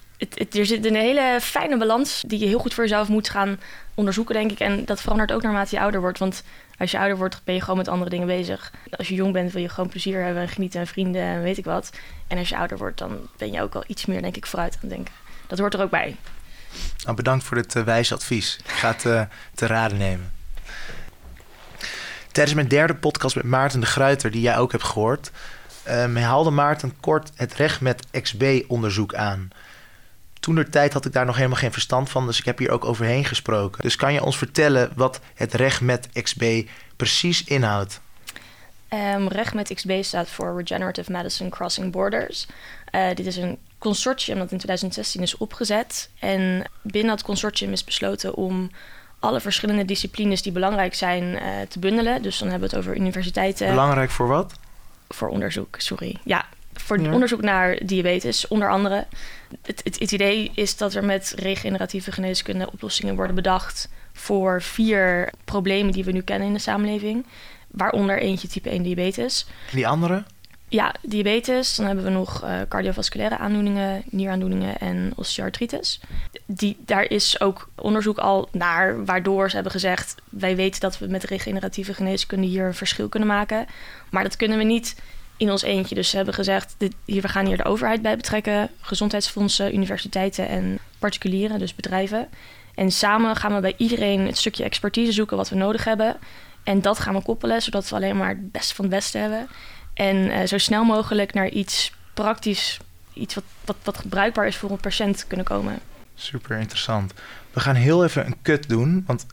er 0.51 0.65
zit 0.65 0.85
een 0.85 0.95
hele 0.95 1.37
fijne 1.41 1.77
balans 1.77 2.23
die 2.27 2.39
je 2.39 2.45
heel 2.45 2.59
goed 2.59 2.73
voor 2.73 2.83
jezelf 2.83 3.07
moet 3.07 3.29
gaan 3.29 3.59
onderzoeken, 3.93 4.35
denk 4.35 4.51
ik. 4.51 4.59
En 4.59 4.85
dat 4.85 5.01
verandert 5.01 5.31
ook 5.31 5.41
naarmate 5.41 5.75
je 5.75 5.81
ouder 5.81 6.01
wordt. 6.01 6.19
Want 6.19 6.43
als 6.77 6.91
je 6.91 6.97
ouder 6.99 7.17
wordt, 7.17 7.41
ben 7.43 7.55
je 7.55 7.61
gewoon 7.61 7.77
met 7.77 7.87
andere 7.87 8.09
dingen 8.09 8.27
bezig. 8.27 8.71
Als 8.89 9.07
je 9.07 9.15
jong 9.15 9.33
bent, 9.33 9.51
wil 9.51 9.61
je 9.61 9.69
gewoon 9.69 9.89
plezier 9.89 10.23
hebben 10.23 10.41
en 10.41 10.49
genieten 10.49 10.79
en 10.79 10.87
vrienden 10.87 11.21
en 11.21 11.41
weet 11.41 11.57
ik 11.57 11.65
wat. 11.65 11.89
En 12.27 12.37
als 12.37 12.49
je 12.49 12.57
ouder 12.57 12.77
wordt, 12.77 12.97
dan 12.97 13.17
ben 13.37 13.51
je 13.51 13.61
ook 13.61 13.75
al 13.75 13.83
iets 13.87 14.05
meer, 14.05 14.21
denk 14.21 14.35
ik, 14.35 14.45
vooruit 14.45 14.73
aan 14.73 14.79
het 14.81 14.89
denken. 14.89 15.13
Dat 15.47 15.59
hoort 15.59 15.73
er 15.73 15.81
ook 15.81 15.89
bij. 15.89 16.15
Nou, 17.03 17.15
bedankt 17.15 17.43
voor 17.43 17.57
dit 17.57 17.75
uh, 17.75 17.83
wijze 17.83 18.13
advies. 18.13 18.59
Ik 18.63 18.71
ga 18.71 18.91
het 18.91 19.05
uh, 19.05 19.21
te 19.53 19.67
raden 19.67 19.97
nemen. 19.97 20.31
Tijdens 22.31 22.55
mijn 22.55 22.67
derde 22.67 22.95
podcast 22.95 23.35
met 23.35 23.45
Maarten 23.45 23.79
de 23.79 23.85
Gruiter, 23.85 24.31
die 24.31 24.41
jij 24.41 24.57
ook 24.57 24.71
hebt 24.71 24.83
gehoord, 24.83 25.31
uh, 25.87 26.15
haalde 26.15 26.49
Maarten 26.49 26.99
kort 26.99 27.31
het 27.35 27.53
recht 27.53 27.81
met 27.81 28.05
XB-onderzoek 28.21 29.13
aan. 29.13 29.49
Toen 30.41 30.55
de 30.55 30.69
tijd 30.69 30.93
had 30.93 31.05
ik 31.05 31.13
daar 31.13 31.25
nog 31.25 31.35
helemaal 31.35 31.57
geen 31.57 31.71
verstand 31.71 32.09
van, 32.09 32.25
dus 32.25 32.39
ik 32.39 32.45
heb 32.45 32.57
hier 32.57 32.71
ook 32.71 32.85
overheen 32.85 33.25
gesproken. 33.25 33.81
Dus 33.81 33.95
kan 33.95 34.13
je 34.13 34.23
ons 34.23 34.37
vertellen 34.37 34.91
wat 34.95 35.19
het 35.33 35.53
recht 35.53 35.81
met 35.81 36.09
XB 36.21 36.67
precies 36.95 37.43
inhoudt? 37.43 38.01
Um, 38.93 39.27
recht 39.27 39.53
met 39.53 39.73
XB 39.73 40.03
staat 40.03 40.29
voor 40.29 40.57
Regenerative 40.57 41.11
Medicine 41.11 41.49
Crossing 41.49 41.91
Borders. 41.91 42.47
Uh, 42.91 43.07
dit 43.13 43.25
is 43.25 43.37
een 43.37 43.57
consortium 43.77 44.37
dat 44.37 44.51
in 44.51 44.57
2016 44.57 45.21
is 45.21 45.37
opgezet. 45.37 46.09
En 46.19 46.69
binnen 46.81 47.15
dat 47.15 47.25
consortium 47.25 47.71
is 47.71 47.83
besloten 47.83 48.35
om 48.35 48.71
alle 49.19 49.39
verschillende 49.39 49.85
disciplines 49.85 50.41
die 50.41 50.51
belangrijk 50.51 50.93
zijn 50.93 51.23
uh, 51.23 51.39
te 51.67 51.79
bundelen. 51.79 52.21
Dus 52.21 52.37
dan 52.37 52.49
hebben 52.49 52.69
we 52.69 52.75
het 52.75 52.85
over 52.85 52.99
universiteiten. 52.99 53.69
Belangrijk 53.69 54.09
voor 54.09 54.27
wat? 54.27 54.53
Voor 55.09 55.27
onderzoek, 55.27 55.75
sorry. 55.79 56.19
Ja, 56.23 56.45
voor 56.73 56.99
ja. 57.01 57.13
onderzoek 57.13 57.41
naar 57.41 57.79
diabetes, 57.85 58.47
onder 58.47 58.69
andere. 58.69 59.05
Het, 59.61 59.81
het, 59.83 59.99
het, 59.99 60.11
idee 60.11 60.51
is 60.55 60.77
dat 60.77 60.93
er 60.93 61.03
met 61.03 61.33
regeneratieve 61.37 62.11
geneeskunde 62.11 62.71
oplossingen 62.71 63.15
worden 63.15 63.35
bedacht 63.35 63.89
voor 64.13 64.61
vier 64.61 65.31
problemen 65.45 65.91
die 65.91 66.03
we 66.03 66.11
nu 66.11 66.21
kennen 66.21 66.47
in 66.47 66.53
de 66.53 66.59
samenleving. 66.59 67.25
Waaronder 67.67 68.19
eentje 68.19 68.47
type 68.47 68.69
1 68.69 68.83
diabetes. 68.83 69.45
En 69.69 69.75
die 69.75 69.87
andere? 69.87 70.23
Ja, 70.71 70.95
diabetes. 71.01 71.75
Dan 71.75 71.85
hebben 71.85 72.03
we 72.03 72.09
nog 72.09 72.43
uh, 72.43 72.59
cardiovasculaire 72.69 73.37
aandoeningen, 73.37 74.03
nieraandoeningen 74.09 74.79
en 74.79 75.13
osteoartritis. 75.15 75.99
Die, 76.45 76.77
daar 76.85 77.03
is 77.03 77.41
ook 77.41 77.69
onderzoek 77.75 78.17
al 78.17 78.49
naar, 78.51 79.05
waardoor 79.05 79.47
ze 79.49 79.53
hebben 79.55 79.71
gezegd: 79.71 80.15
wij 80.29 80.55
weten 80.55 80.79
dat 80.79 80.97
we 80.97 81.07
met 81.07 81.23
regeneratieve 81.23 81.93
geneeskunde 81.93 82.47
hier 82.47 82.65
een 82.65 82.73
verschil 82.73 83.09
kunnen 83.09 83.29
maken. 83.29 83.65
Maar 84.09 84.23
dat 84.23 84.35
kunnen 84.35 84.57
we 84.57 84.63
niet 84.63 84.95
in 85.41 85.51
ons 85.51 85.61
eentje. 85.61 85.95
Dus 85.95 86.09
ze 86.09 86.15
hebben 86.15 86.33
gezegd, 86.33 86.75
dit, 86.77 86.93
hier, 87.05 87.21
we 87.21 87.27
gaan 87.27 87.45
hier 87.45 87.57
de 87.57 87.65
overheid 87.65 88.01
bij 88.01 88.15
betrekken, 88.15 88.69
gezondheidsfondsen, 88.81 89.73
universiteiten 89.73 90.47
en 90.47 90.79
particulieren, 90.99 91.59
dus 91.59 91.75
bedrijven. 91.75 92.27
En 92.75 92.91
samen 92.91 93.35
gaan 93.35 93.55
we 93.55 93.61
bij 93.61 93.73
iedereen 93.77 94.25
het 94.25 94.37
stukje 94.37 94.63
expertise 94.63 95.11
zoeken 95.11 95.37
wat 95.37 95.49
we 95.49 95.55
nodig 95.55 95.83
hebben. 95.83 96.17
En 96.63 96.81
dat 96.81 96.99
gaan 96.99 97.13
we 97.13 97.21
koppelen, 97.21 97.61
zodat 97.61 97.89
we 97.89 97.95
alleen 97.95 98.17
maar 98.17 98.29
het 98.29 98.51
beste 98.51 98.75
van 98.75 98.85
het 98.85 98.93
beste 98.93 99.17
hebben. 99.17 99.47
En 99.93 100.15
uh, 100.15 100.43
zo 100.43 100.57
snel 100.57 100.83
mogelijk 100.83 101.33
naar 101.33 101.49
iets 101.49 101.93
praktisch, 102.13 102.79
iets 103.13 103.35
wat, 103.35 103.43
wat, 103.65 103.75
wat 103.83 104.09
bruikbaar 104.09 104.47
is 104.47 104.55
voor 104.55 104.69
een 104.71 104.77
patiënt 104.77 105.27
kunnen 105.27 105.45
komen. 105.45 105.79
Super 106.15 106.59
interessant. 106.59 107.13
We 107.53 107.59
gaan 107.59 107.75
heel 107.75 108.03
even 108.03 108.25
een 108.25 108.41
cut 108.41 108.69
doen, 108.69 109.03
want 109.07 109.25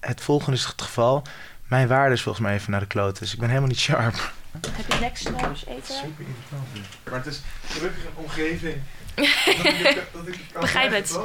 het 0.00 0.20
volgende 0.20 0.56
is 0.56 0.64
het 0.64 0.82
geval. 0.82 1.22
Mijn 1.66 1.88
waarde 1.88 2.14
is 2.14 2.22
volgens 2.22 2.44
mij 2.44 2.54
even 2.54 2.70
naar 2.70 2.80
de 2.80 2.86
kloot, 2.86 3.18
dus 3.18 3.32
ik 3.32 3.38
ben 3.38 3.48
helemaal 3.48 3.68
niet 3.68 3.78
sharp. 3.78 4.32
Heb 4.52 4.92
je 4.92 4.98
lekker 5.00 5.24
trouwens 5.24 5.66
eten? 5.66 5.94
Super 5.94 6.24
interessant. 6.26 6.68
Maar 7.10 7.18
het 7.18 7.26
is 7.26 7.40
gelukkig 7.66 8.04
een 8.04 8.10
omgeving. 8.14 8.76
dat 10.12 10.26
ik, 10.26 10.38
Begrijp 10.60 10.92
het. 10.92 11.18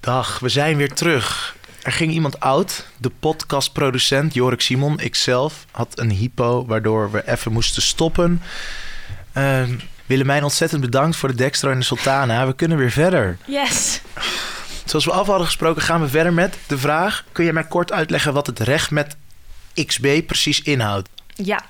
Dag, 0.00 0.38
we 0.38 0.48
zijn 0.48 0.76
weer 0.76 0.92
terug. 0.92 1.56
Er 1.82 1.92
ging 1.92 2.12
iemand 2.12 2.40
oud. 2.40 2.86
De 2.96 3.10
podcastproducent 3.20 4.34
Jorik 4.34 4.60
Simon, 4.60 5.00
ikzelf, 5.00 5.66
had 5.70 5.98
een 5.98 6.10
hypo 6.10 6.66
waardoor 6.66 7.10
we 7.10 7.28
even 7.28 7.52
moesten 7.52 7.82
stoppen. 7.82 8.42
Uh, 9.36 9.62
Willemijn, 10.06 10.42
ontzettend 10.42 10.80
bedankt 10.80 11.16
voor 11.16 11.28
de 11.28 11.34
Dextro 11.34 11.70
en 11.70 11.78
de 11.78 11.84
Sultana. 11.84 12.46
We 12.46 12.54
kunnen 12.54 12.78
weer 12.78 12.90
verder. 12.90 13.38
Yes. 13.44 14.00
Zoals 14.84 15.04
we 15.04 15.12
af 15.12 15.26
hadden 15.26 15.46
gesproken, 15.46 15.82
gaan 15.82 16.00
we 16.00 16.08
verder 16.08 16.32
met 16.32 16.56
de 16.66 16.78
vraag: 16.78 17.24
kun 17.32 17.44
je 17.44 17.52
mij 17.52 17.64
kort 17.64 17.92
uitleggen 17.92 18.32
wat 18.32 18.46
het 18.46 18.60
recht 18.60 18.90
met 18.90 19.16
XB 19.84 20.26
precies 20.26 20.62
inhoudt. 20.62 21.08
Ja, 21.34 21.64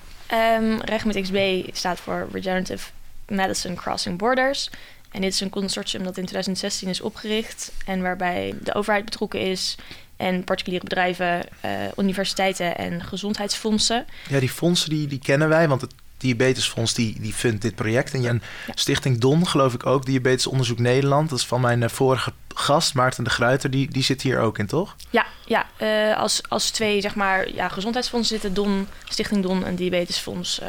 um, 0.58 0.80
met 1.04 1.20
XB 1.20 1.62
staat 1.72 2.00
voor 2.00 2.28
Regenerative 2.32 2.88
Medicine 3.28 3.74
Crossing 3.74 4.18
Borders. 4.18 4.70
En 5.10 5.20
dit 5.20 5.32
is 5.32 5.40
een 5.40 5.50
consortium 5.50 6.04
dat 6.04 6.16
in 6.16 6.24
2016 6.24 6.88
is 6.88 7.00
opgericht 7.00 7.72
en 7.84 8.02
waarbij 8.02 8.54
de 8.62 8.74
overheid 8.74 9.04
betrokken 9.04 9.40
is 9.40 9.76
en 10.16 10.44
particuliere 10.44 10.84
bedrijven, 10.84 11.48
uh, 11.64 11.70
universiteiten 11.96 12.76
en 12.76 13.02
gezondheidsfondsen. 13.02 14.06
Ja, 14.28 14.40
die 14.40 14.48
fondsen 14.48 14.90
die, 14.90 15.06
die 15.06 15.18
kennen 15.18 15.48
wij, 15.48 15.68
want 15.68 15.80
het 15.80 15.94
Diabetesfonds 16.16 16.94
die, 16.94 17.20
die 17.20 17.32
fundt 17.32 17.62
dit 17.62 17.74
project. 17.74 18.14
En 18.14 18.22
ja. 18.22 18.38
Stichting 18.74 19.18
Don, 19.18 19.46
geloof 19.46 19.74
ik 19.74 19.86
ook, 19.86 20.06
Diabetesonderzoek 20.06 20.78
Nederland. 20.78 21.30
Dat 21.30 21.38
is 21.38 21.46
van 21.46 21.60
mijn 21.60 21.82
eh, 21.82 21.88
vorige 21.88 22.32
gast, 22.54 22.94
Maarten 22.94 23.24
de 23.24 23.30
Gruiter, 23.30 23.70
die, 23.70 23.90
die 23.90 24.02
zit 24.02 24.22
hier 24.22 24.38
ook 24.38 24.58
in, 24.58 24.66
toch? 24.66 24.96
Ja, 25.10 25.26
ja 25.44 25.66
uh, 25.82 26.16
als, 26.16 26.42
als 26.48 26.70
twee 26.70 27.00
zeg 27.00 27.14
maar, 27.14 27.52
ja, 27.52 27.68
gezondheidsfondsen 27.68 28.40
zitten, 28.40 28.54
Don, 28.54 28.88
Stichting 29.04 29.42
Don 29.42 29.64
en 29.64 29.74
Diabetesfonds 29.74 30.60
uh, 30.60 30.68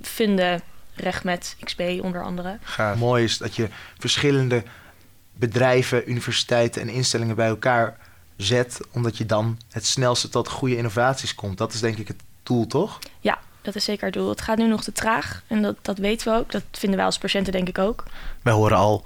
vinden 0.00 0.62
recht 0.94 1.24
met 1.24 1.56
XB 1.64 1.98
onder 2.02 2.24
andere. 2.24 2.58
Gaaf. 2.62 2.96
Mooi 2.96 3.24
is 3.24 3.38
dat 3.38 3.56
je 3.56 3.68
verschillende 3.98 4.62
bedrijven, 5.32 6.10
universiteiten 6.10 6.82
en 6.82 6.88
instellingen 6.88 7.36
bij 7.36 7.48
elkaar 7.48 7.96
zet, 8.36 8.80
omdat 8.90 9.16
je 9.16 9.26
dan 9.26 9.58
het 9.70 9.86
snelste 9.86 10.28
tot 10.28 10.48
goede 10.48 10.76
innovaties 10.76 11.34
komt. 11.34 11.58
Dat 11.58 11.72
is 11.72 11.80
denk 11.80 11.98
ik 11.98 12.08
het 12.08 12.20
doel, 12.42 12.66
toch? 12.66 12.98
Ja, 13.20 13.38
dat 13.62 13.74
is 13.74 13.84
zeker 13.84 14.04
het 14.04 14.14
doel. 14.14 14.28
Het 14.28 14.40
gaat 14.40 14.58
nu 14.58 14.66
nog 14.66 14.84
te 14.84 14.92
traag 14.92 15.42
en 15.46 15.62
dat, 15.62 15.76
dat 15.82 15.98
weten 15.98 16.32
we 16.32 16.38
ook. 16.38 16.50
Dat 16.50 16.62
vinden 16.70 16.96
wij 16.96 17.06
als 17.06 17.18
patiënten 17.18 17.52
denk 17.52 17.68
ik 17.68 17.78
ook. 17.78 18.04
Wij 18.42 18.52
horen 18.52 18.76
al 18.76 19.04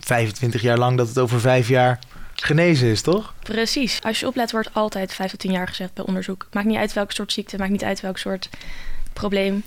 25 0.00 0.62
jaar 0.62 0.78
lang 0.78 0.96
dat 0.96 1.08
het 1.08 1.18
over 1.18 1.40
vijf 1.40 1.68
jaar 1.68 1.98
genezen 2.34 2.88
is, 2.88 3.02
toch? 3.02 3.34
Precies. 3.42 4.02
Als 4.02 4.20
je 4.20 4.26
oplet 4.26 4.52
wordt 4.52 4.74
altijd 4.74 5.12
5 5.12 5.30
tot 5.30 5.40
10 5.40 5.52
jaar 5.52 5.68
gezegd 5.68 5.94
bij 5.94 6.04
onderzoek. 6.04 6.46
Maakt 6.52 6.66
niet 6.66 6.76
uit 6.76 6.92
welk 6.92 7.12
soort 7.12 7.32
ziekte, 7.32 7.58
maakt 7.58 7.70
niet 7.70 7.84
uit 7.84 8.00
welk 8.00 8.18
soort 8.18 8.48
probleem. 9.12 9.62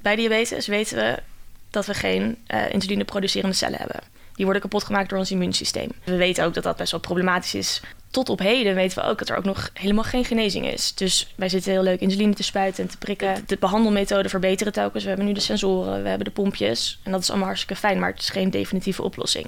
Bij 0.00 0.16
diabetes 0.16 0.66
weten 0.66 0.96
we 0.96 1.22
dat 1.70 1.86
we 1.86 1.94
geen 1.94 2.36
uh, 2.48 2.72
insuline 2.72 3.04
producerende 3.04 3.56
cellen 3.56 3.78
hebben. 3.78 4.00
Die 4.34 4.44
worden 4.44 4.62
kapot 4.62 4.84
gemaakt 4.84 5.08
door 5.08 5.18
ons 5.18 5.30
immuunsysteem. 5.30 5.90
We 6.04 6.16
weten 6.16 6.44
ook 6.44 6.54
dat 6.54 6.62
dat 6.62 6.76
best 6.76 6.90
wel 6.90 7.00
problematisch 7.00 7.54
is 7.54 7.80
tot 8.10 8.28
op 8.28 8.38
heden 8.38 8.74
weten 8.74 9.02
we 9.02 9.08
ook 9.08 9.18
dat 9.18 9.28
er 9.28 9.36
ook 9.36 9.44
nog 9.44 9.70
helemaal 9.74 10.04
geen 10.04 10.24
genezing 10.24 10.66
is. 10.66 10.94
Dus 10.94 11.32
wij 11.36 11.48
zitten 11.48 11.72
heel 11.72 11.82
leuk 11.82 12.00
insuline 12.00 12.34
te 12.34 12.42
spuiten 12.42 12.84
en 12.84 12.90
te 12.90 12.98
prikken. 12.98 13.44
De 13.46 13.56
behandelmethoden 13.60 14.30
verbeteren 14.30 14.72
telkens. 14.72 15.02
We 15.02 15.08
hebben 15.08 15.26
nu 15.26 15.32
de 15.32 15.40
sensoren, 15.40 16.02
we 16.02 16.08
hebben 16.08 16.26
de 16.26 16.32
pompjes. 16.32 16.98
En 17.02 17.12
dat 17.12 17.20
is 17.20 17.28
allemaal 17.28 17.46
hartstikke 17.46 17.80
fijn, 17.80 17.98
maar 17.98 18.10
het 18.10 18.20
is 18.20 18.28
geen 18.28 18.50
definitieve 18.50 19.02
oplossing. 19.02 19.46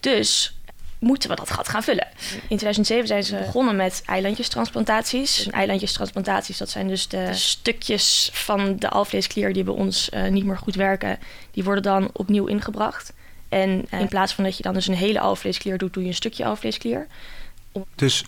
Dus 0.00 0.54
moeten 0.98 1.30
we 1.30 1.36
dat 1.36 1.50
gat 1.50 1.68
gaan 1.68 1.82
vullen. 1.82 2.08
In 2.30 2.56
2007 2.56 3.06
zijn 3.06 3.24
ze 3.24 3.36
begonnen 3.36 3.76
met 3.76 4.02
eilandjestransplantaties. 4.06 5.50
Eilandjestransplantaties, 5.50 6.58
dat 6.58 6.70
zijn 6.70 6.88
dus 6.88 7.08
de 7.08 7.34
stukjes 7.34 8.30
van 8.32 8.76
de 8.76 8.88
alvleesklier 8.88 9.52
die 9.52 9.64
bij 9.64 9.74
ons 9.74 10.10
uh, 10.14 10.28
niet 10.28 10.44
meer 10.44 10.58
goed 10.58 10.74
werken. 10.74 11.18
Die 11.50 11.64
worden 11.64 11.82
dan 11.82 12.10
opnieuw 12.12 12.46
ingebracht. 12.46 13.12
En 13.48 13.86
uh, 13.90 14.00
in 14.00 14.08
plaats 14.08 14.32
van 14.32 14.44
dat 14.44 14.56
je 14.56 14.62
dan 14.62 14.74
dus 14.74 14.86
een 14.86 14.94
hele 14.94 15.20
alvleesklier 15.20 15.78
doet, 15.78 15.92
doe 15.92 16.02
je 16.02 16.08
een 16.08 16.14
stukje 16.14 16.44
alvleesklier. 16.44 17.06
Dus 17.94 18.24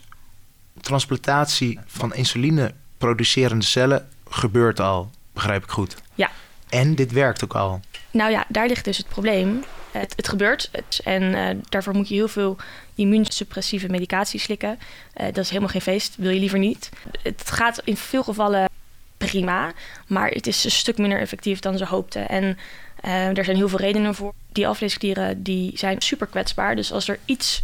transplantatie 0.81 1.79
van 1.87 2.15
insuline 2.15 2.75
producerende 2.99 3.65
cellen 3.65 4.09
gebeurt 4.29 4.81
al, 4.81 5.11
begrijp 5.33 5.65
ik 5.65 5.71
goed? 5.71 5.97
Ja. 6.15 6.31
En 6.69 6.95
dit 6.95 7.13
werkt 7.13 7.45
ook 7.45 7.55
al? 7.55 7.81
Nou 8.11 8.31
ja, 8.31 8.45
daar 8.49 8.67
ligt 8.67 8.85
dus 8.85 8.99
het 8.99 9.09
probleem. 9.09 9.65
Het, 9.91 10.13
het 10.17 10.29
gebeurt 10.29 10.71
en 11.05 11.23
uh, 11.23 11.63
daarvoor 11.69 11.95
moet 11.95 12.09
je 12.09 12.15
heel 12.15 12.29
veel 12.29 12.57
immuunsuppressieve 12.95 13.89
medicatie 13.89 14.41
slikken. 14.41 14.79
Uh, 15.17 15.27
dat 15.27 15.37
is 15.37 15.49
helemaal 15.49 15.69
geen 15.69 15.81
feest, 15.81 16.17
wil 16.17 16.31
je 16.31 16.41
liever 16.41 16.59
niet. 16.59 16.91
Het 17.23 17.51
gaat 17.51 17.81
in 17.85 17.97
veel 17.97 18.23
gevallen 18.23 18.69
prima, 19.17 19.73
maar 20.07 20.29
het 20.29 20.47
is 20.47 20.65
een 20.65 20.71
stuk 20.71 20.99
minder 20.99 21.21
effectief 21.21 21.59
dan 21.59 21.79
ze 21.79 21.87
hoopten. 21.87 22.29
En 22.29 22.59
uh, 23.05 23.39
er 23.39 23.45
zijn 23.45 23.57
heel 23.57 23.69
veel 23.69 23.79
redenen 23.79 24.15
voor. 24.15 24.33
Die 24.53 24.67
alvleesklieren 24.67 25.43
die 25.43 25.79
zijn 25.79 26.03
super 26.03 26.27
kwetsbaar. 26.27 26.77
Dus 26.77 26.93
als 26.93 27.09
er 27.09 27.19
iets 27.25 27.61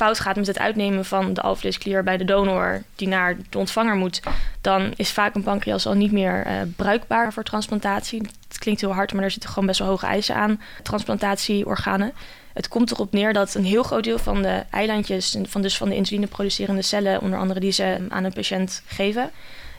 fout 0.00 0.20
gaat 0.20 0.36
met 0.36 0.46
het 0.46 0.58
uitnemen 0.58 1.04
van 1.04 1.34
de 1.34 1.40
alvleesklier 1.40 2.02
bij 2.02 2.16
de 2.16 2.24
donor 2.24 2.82
die 2.96 3.08
naar 3.08 3.36
de 3.50 3.58
ontvanger 3.58 3.96
moet, 3.96 4.20
dan 4.60 4.92
is 4.96 5.10
vaak 5.10 5.34
een 5.34 5.42
pancreas 5.42 5.86
al 5.86 5.94
niet 5.94 6.12
meer 6.12 6.46
uh, 6.46 6.52
bruikbaar 6.76 7.32
voor 7.32 7.42
transplantatie. 7.42 8.22
Het 8.48 8.58
klinkt 8.58 8.80
heel 8.80 8.94
hard, 8.94 9.12
maar 9.12 9.24
er 9.24 9.30
zitten 9.30 9.48
gewoon 9.50 9.66
best 9.66 9.78
wel 9.78 9.88
hoge 9.88 10.06
eisen 10.06 10.34
aan 10.34 10.60
transplantatieorganen. 10.82 12.12
Het 12.52 12.68
komt 12.68 12.90
erop 12.90 13.12
neer 13.12 13.32
dat 13.32 13.54
een 13.54 13.64
heel 13.64 13.82
groot 13.82 14.04
deel 14.04 14.18
van 14.18 14.42
de 14.42 14.64
eilandjes, 14.70 15.36
van, 15.42 15.62
dus 15.62 15.76
van 15.76 15.88
de 15.88 15.94
insulineproducerende 15.94 16.82
cellen, 16.82 17.20
onder 17.20 17.38
andere 17.38 17.60
die 17.60 17.72
ze 17.72 18.06
aan 18.08 18.24
een 18.24 18.32
patiënt 18.32 18.82
geven, 18.86 19.30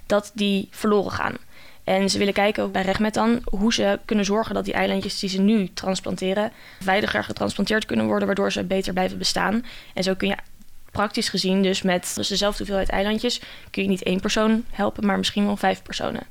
dat 0.05 0.31
die 0.33 0.67
verloren 0.71 1.11
gaan. 1.11 1.35
En 1.91 2.09
ze 2.09 2.17
willen 2.17 2.33
kijken 2.33 2.63
ook 2.63 2.71
bij 2.71 2.81
Regmet 2.81 3.13
dan 3.13 3.41
hoe 3.43 3.73
ze 3.73 3.99
kunnen 4.05 4.25
zorgen 4.25 4.55
dat 4.55 4.65
die 4.65 4.73
eilandjes 4.73 5.19
die 5.19 5.29
ze 5.29 5.41
nu 5.41 5.69
transplanteren 5.73 6.51
veiliger 6.79 7.23
getransplanteerd 7.23 7.85
kunnen 7.85 8.05
worden, 8.05 8.25
waardoor 8.25 8.51
ze 8.51 8.63
beter 8.63 8.93
blijven 8.93 9.17
bestaan. 9.17 9.65
En 9.93 10.03
zo 10.03 10.15
kun 10.15 10.27
je 10.27 10.35
praktisch 10.91 11.29
gezien 11.29 11.61
dus 11.61 11.81
met 11.81 12.11
dus 12.15 12.27
dezelfde 12.27 12.57
hoeveelheid 12.57 12.89
eilandjes 12.89 13.41
kun 13.69 13.83
je 13.83 13.89
niet 13.89 14.03
één 14.03 14.19
persoon 14.19 14.63
helpen, 14.69 15.05
maar 15.05 15.17
misschien 15.17 15.45
wel 15.45 15.57
vijf 15.57 15.81
personen. 15.81 16.23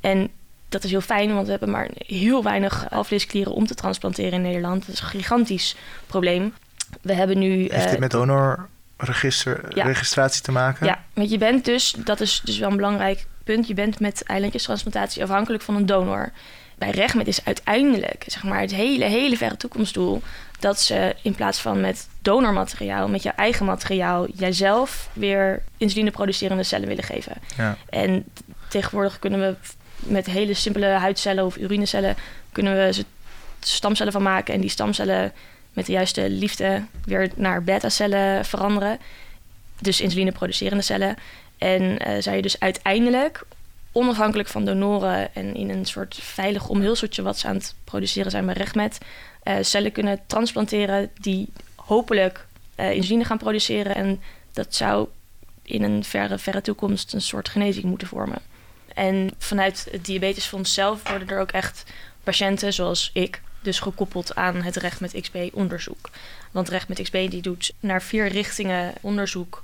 En 0.00 0.28
dat 0.68 0.84
is 0.84 0.90
heel 0.90 1.00
fijn, 1.00 1.34
want 1.34 1.44
we 1.44 1.50
hebben 1.50 1.70
maar 1.70 1.88
heel 2.06 2.42
weinig 2.42 2.90
alvleesklieren 2.90 3.52
om 3.52 3.66
te 3.66 3.74
transplanteren 3.74 4.32
in 4.32 4.42
Nederland. 4.42 4.86
Dat 4.86 4.94
is 4.94 5.00
een 5.00 5.06
gigantisch 5.06 5.76
probleem. 6.06 6.54
We 7.00 7.12
hebben 7.12 7.38
nu. 7.38 7.60
Heeft 7.60 7.84
dit 7.84 7.92
uh, 7.92 7.98
met 7.98 8.10
donorregistratie 8.10 10.42
te 10.42 10.52
maken? 10.52 10.86
Ja, 10.86 11.04
want 11.12 11.30
je 11.30 11.38
bent 11.38 11.64
dus, 11.64 11.94
dat 11.98 12.20
is 12.20 12.40
dus 12.44 12.58
wel 12.58 12.70
een 12.70 12.76
belangrijk 12.76 13.26
punt, 13.44 13.66
je 13.66 13.74
bent 13.74 14.00
met 14.00 14.22
eilandjestransplantatie 14.22 15.22
afhankelijk 15.22 15.62
van 15.62 15.76
een 15.76 15.86
donor. 15.86 16.32
Bij 16.78 16.90
RegMed 16.90 17.26
is 17.26 17.44
uiteindelijk 17.44 18.24
zeg 18.26 18.42
maar, 18.42 18.60
het 18.60 18.74
hele, 18.74 19.04
hele 19.04 19.36
verre 19.36 19.56
toekomstdoel 19.56 20.22
dat 20.58 20.80
ze 20.80 21.16
in 21.22 21.34
plaats 21.34 21.58
van 21.58 21.80
met 21.80 22.08
donormateriaal, 22.20 23.08
met 23.08 23.22
je 23.22 23.30
eigen 23.30 23.66
materiaal, 23.66 24.26
jijzelf 24.34 25.08
weer 25.12 25.62
insulineproducerende 25.76 26.62
cellen 26.62 26.88
willen 26.88 27.04
geven. 27.04 27.32
Ja. 27.56 27.76
En 27.88 28.24
tegenwoordig 28.68 29.18
kunnen 29.18 29.40
we 29.40 29.54
met 29.98 30.26
hele 30.26 30.54
simpele 30.54 30.86
huidcellen 30.86 31.44
of 31.44 31.56
urinecellen 31.56 32.16
kunnen 32.52 32.86
we 32.86 32.92
ze 32.92 33.04
stamcellen 33.60 34.12
van 34.12 34.22
maken 34.22 34.54
en 34.54 34.60
die 34.60 34.70
stamcellen 34.70 35.32
met 35.72 35.86
de 35.86 35.92
juiste 35.92 36.30
liefde 36.30 36.82
weer 37.04 37.30
naar 37.34 37.62
beta-cellen 37.62 38.44
veranderen. 38.44 38.98
Dus 39.80 40.00
insulineproducerende 40.00 40.82
cellen. 40.82 41.16
En 41.62 41.82
uh, 41.82 42.16
zou 42.18 42.36
je 42.36 42.42
dus 42.42 42.60
uiteindelijk 42.60 43.44
onafhankelijk 43.92 44.48
van 44.48 44.64
donoren 44.64 45.34
en 45.34 45.54
in 45.54 45.70
een 45.70 45.84
soort 45.84 46.14
veilig 46.14 46.68
omhulseltje 46.68 47.22
wat 47.22 47.38
ze 47.38 47.46
aan 47.46 47.54
het 47.54 47.74
produceren 47.84 48.30
zijn 48.30 48.46
bij 48.46 48.54
Rechtmet, 48.54 48.98
uh, 49.44 49.54
cellen 49.60 49.92
kunnen 49.92 50.20
transplanteren 50.26 51.10
die 51.20 51.48
hopelijk 51.74 52.46
uh, 52.76 52.90
insuline 52.90 53.24
gaan 53.24 53.38
produceren. 53.38 53.94
En 53.94 54.20
dat 54.52 54.74
zou 54.74 55.08
in 55.62 55.82
een 55.82 56.04
verre, 56.04 56.38
verre 56.38 56.60
toekomst 56.60 57.12
een 57.12 57.20
soort 57.20 57.48
genezing 57.48 57.84
moeten 57.84 58.08
vormen. 58.08 58.38
En 58.94 59.30
vanuit 59.38 59.88
het 59.90 60.04
Diabetesfonds 60.04 60.74
zelf 60.74 61.08
worden 61.08 61.28
er 61.28 61.40
ook 61.40 61.52
echt 61.52 61.84
patiënten 62.24 62.72
zoals 62.72 63.10
ik 63.12 63.42
dus 63.60 63.80
gekoppeld 63.80 64.34
aan 64.34 64.62
het 64.62 64.76
Recht 64.76 65.00
met 65.00 65.20
XB 65.20 65.36
onderzoek. 65.52 66.10
Want 66.50 66.68
Recht 66.68 66.88
met 66.88 67.02
XB 67.02 67.30
die 67.30 67.42
doet 67.42 67.72
naar 67.80 68.02
vier 68.02 68.26
richtingen 68.26 68.92
onderzoek 69.00 69.62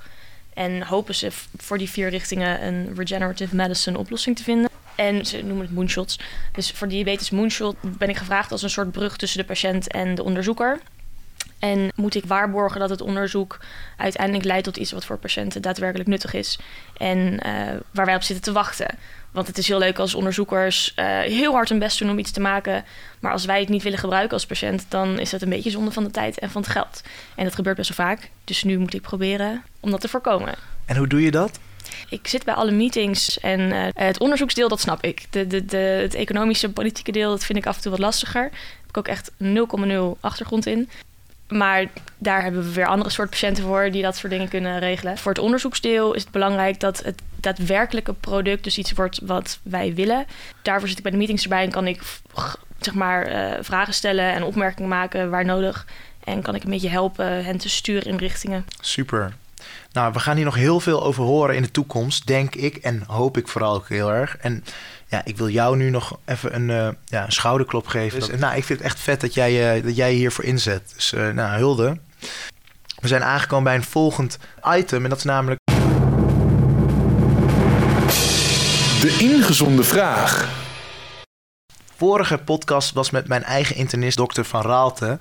en 0.58 0.82
hopen 0.82 1.14
ze 1.14 1.28
voor 1.56 1.78
die 1.78 1.90
vier 1.90 2.08
richtingen 2.08 2.66
een 2.66 2.94
regenerative 2.96 3.56
medicine 3.56 3.98
oplossing 3.98 4.36
te 4.36 4.42
vinden. 4.42 4.70
En 4.94 5.26
ze 5.26 5.42
noemen 5.42 5.66
het 5.66 5.74
moonshots. 5.74 6.18
Dus 6.52 6.70
voor 6.70 6.88
diabetes 6.88 7.30
moonshot 7.30 7.76
ben 7.98 8.08
ik 8.08 8.16
gevraagd 8.16 8.52
als 8.52 8.62
een 8.62 8.70
soort 8.70 8.92
brug 8.92 9.16
tussen 9.16 9.38
de 9.38 9.46
patiënt 9.46 9.90
en 9.90 10.14
de 10.14 10.22
onderzoeker. 10.22 10.80
En 11.58 11.90
moet 11.94 12.14
ik 12.14 12.24
waarborgen 12.24 12.80
dat 12.80 12.90
het 12.90 13.00
onderzoek 13.00 13.58
uiteindelijk 13.96 14.44
leidt 14.44 14.64
tot 14.64 14.76
iets 14.76 14.92
wat 14.92 15.04
voor 15.04 15.18
patiënten 15.18 15.62
daadwerkelijk 15.62 16.08
nuttig 16.08 16.34
is. 16.34 16.58
En 16.96 17.18
uh, 17.18 17.52
waar 17.90 18.06
wij 18.06 18.14
op 18.14 18.22
zitten 18.22 18.44
te 18.44 18.52
wachten. 18.52 18.98
Want 19.30 19.46
het 19.46 19.58
is 19.58 19.68
heel 19.68 19.78
leuk 19.78 19.98
als 19.98 20.14
onderzoekers 20.14 20.92
uh, 20.96 21.04
heel 21.20 21.52
hard 21.52 21.68
hun 21.68 21.78
best 21.78 21.98
doen 21.98 22.10
om 22.10 22.18
iets 22.18 22.30
te 22.30 22.40
maken. 22.40 22.84
Maar 23.20 23.32
als 23.32 23.44
wij 23.44 23.60
het 23.60 23.68
niet 23.68 23.82
willen 23.82 23.98
gebruiken 23.98 24.32
als 24.32 24.46
patiënt, 24.46 24.86
dan 24.88 25.18
is 25.18 25.30
dat 25.30 25.42
een 25.42 25.48
beetje 25.48 25.70
zonde 25.70 25.90
van 25.90 26.04
de 26.04 26.10
tijd 26.10 26.38
en 26.38 26.50
van 26.50 26.62
het 26.62 26.70
geld. 26.70 27.02
En 27.34 27.44
dat 27.44 27.54
gebeurt 27.54 27.76
best 27.76 27.96
wel 27.96 28.06
vaak. 28.06 28.30
Dus 28.44 28.62
nu 28.62 28.78
moet 28.78 28.94
ik 28.94 29.02
proberen 29.02 29.62
om 29.80 29.90
dat 29.90 30.00
te 30.00 30.08
voorkomen. 30.08 30.54
En 30.86 30.96
hoe 30.96 31.06
doe 31.06 31.22
je 31.22 31.30
dat? 31.30 31.58
Ik 32.08 32.28
zit 32.28 32.44
bij 32.44 32.54
alle 32.54 32.70
meetings 32.70 33.40
en 33.40 33.60
uh, 33.60 33.86
het 33.94 34.20
onderzoeksdeel, 34.20 34.68
dat 34.68 34.80
snap 34.80 35.02
ik. 35.04 35.26
De, 35.30 35.46
de, 35.46 35.64
de, 35.64 35.76
het 35.76 36.14
economische, 36.14 36.72
politieke 36.72 37.12
deel, 37.12 37.30
dat 37.30 37.44
vind 37.44 37.58
ik 37.58 37.66
af 37.66 37.76
en 37.76 37.82
toe 37.82 37.90
wat 37.90 38.00
lastiger. 38.00 38.42
Daar 38.42 38.60
heb 38.80 38.88
ik 38.88 38.98
ook 38.98 39.08
echt 39.08 39.30
0,0 40.16 40.20
achtergrond 40.20 40.66
in. 40.66 40.88
Maar 41.48 41.86
daar 42.18 42.42
hebben 42.42 42.62
we 42.62 42.72
weer 42.72 42.86
andere 42.86 43.10
soort 43.10 43.30
patiënten 43.30 43.64
voor 43.64 43.90
die 43.90 44.02
dat 44.02 44.16
soort 44.16 44.32
dingen 44.32 44.48
kunnen 44.48 44.78
regelen. 44.78 45.18
Voor 45.18 45.32
het 45.32 45.40
onderzoeksdeel 45.40 46.14
is 46.14 46.22
het 46.22 46.32
belangrijk 46.32 46.80
dat 46.80 47.02
het 47.04 47.22
daadwerkelijke 47.40 48.12
product 48.12 48.64
dus 48.64 48.78
iets 48.78 48.92
wordt 48.92 49.20
wat 49.22 49.58
wij 49.62 49.94
willen. 49.94 50.26
Daarvoor 50.62 50.88
zit 50.88 50.96
ik 50.96 51.02
bij 51.02 51.12
de 51.12 51.18
meetings 51.18 51.42
erbij 51.42 51.64
en 51.64 51.70
kan 51.70 51.86
ik 51.86 52.02
zeg 52.80 52.94
maar 52.94 53.30
uh, 53.30 53.58
vragen 53.60 53.94
stellen 53.94 54.32
en 54.32 54.42
opmerkingen 54.42 54.88
maken 54.88 55.30
waar 55.30 55.44
nodig. 55.44 55.86
En 56.24 56.42
kan 56.42 56.54
ik 56.54 56.64
een 56.64 56.70
beetje 56.70 56.88
helpen 56.88 57.44
hen 57.44 57.58
te 57.58 57.68
sturen 57.68 58.10
in 58.12 58.16
richtingen. 58.16 58.66
Super. 58.80 59.34
Nou, 59.92 60.12
we 60.12 60.18
gaan 60.18 60.36
hier 60.36 60.44
nog 60.44 60.54
heel 60.54 60.80
veel 60.80 61.02
over 61.02 61.24
horen 61.24 61.56
in 61.56 61.62
de 61.62 61.70
toekomst, 61.70 62.26
denk 62.26 62.54
ik. 62.54 62.76
En 62.76 63.02
hoop 63.06 63.36
ik 63.36 63.48
vooral 63.48 63.74
ook 63.74 63.88
heel 63.88 64.12
erg. 64.12 64.36
En 64.36 64.64
ja, 65.08 65.24
ik 65.24 65.36
wil 65.36 65.48
jou 65.48 65.76
nu 65.76 65.90
nog 65.90 66.18
even 66.24 66.54
een, 66.54 66.68
uh, 66.68 66.88
ja, 67.04 67.24
een 67.24 67.32
schouderklop 67.32 67.86
geven. 67.86 68.20
Dus, 68.20 68.38
nou, 68.38 68.56
ik 68.56 68.64
vind 68.64 68.78
het 68.78 68.88
echt 68.88 69.00
vet 69.00 69.20
dat 69.20 69.34
jij, 69.34 69.76
uh, 69.76 69.84
dat 69.84 69.96
jij 69.96 70.10
je 70.10 70.16
hiervoor 70.16 70.44
inzet. 70.44 70.92
Dus 70.94 71.12
uh, 71.12 71.28
nou, 71.28 71.58
hulde. 71.58 71.98
We 73.00 73.08
zijn 73.08 73.24
aangekomen 73.24 73.64
bij 73.64 73.74
een 73.74 73.84
volgend 73.84 74.38
item. 74.64 75.02
En 75.02 75.08
dat 75.08 75.18
is 75.18 75.24
namelijk... 75.24 75.60
De 79.00 79.16
ingezonde 79.20 79.82
vraag. 79.82 80.48
Vorige 81.96 82.38
podcast 82.38 82.92
was 82.92 83.10
met 83.10 83.28
mijn 83.28 83.42
eigen 83.42 83.76
internist, 83.76 84.16
dokter 84.16 84.44
Van 84.44 84.62
Raalte. 84.62 85.18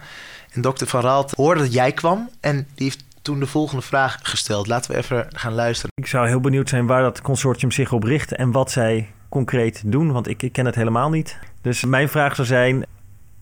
En 0.51 0.62
dokter 0.62 0.88
Van 0.88 1.01
Raalte 1.01 1.34
hoorde 1.38 1.62
dat 1.62 1.74
jij 1.74 1.91
kwam. 1.91 2.29
En 2.39 2.56
die 2.75 2.86
heeft 2.86 3.03
toen 3.22 3.39
de 3.39 3.48
volgende 3.48 3.82
vraag 3.82 4.20
gesteld. 4.22 4.67
Laten 4.67 4.91
we 4.91 4.98
even 4.98 5.27
gaan 5.29 5.53
luisteren. 5.53 5.91
Ik 5.96 6.08
zou 6.08 6.27
heel 6.27 6.39
benieuwd 6.39 6.70
zijn 6.70 6.88
waar 6.88 7.01
dat 7.01 7.22
consortium 7.22 7.72
zich 7.72 7.91
op 7.91 8.03
richt 8.03 8.36
en 8.36 8.51
wat 8.51 8.72
zij 8.72 9.12
concreet 9.29 9.81
doen, 9.86 10.12
want 10.12 10.27
ik, 10.27 10.43
ik 10.43 10.51
ken 10.51 10.65
het 10.65 10.75
helemaal 10.75 11.10
niet. 11.10 11.39
Dus 11.62 11.86
mijn 11.86 12.10
vraag 12.10 12.36
zou 12.36 12.48
zijn 12.48 12.86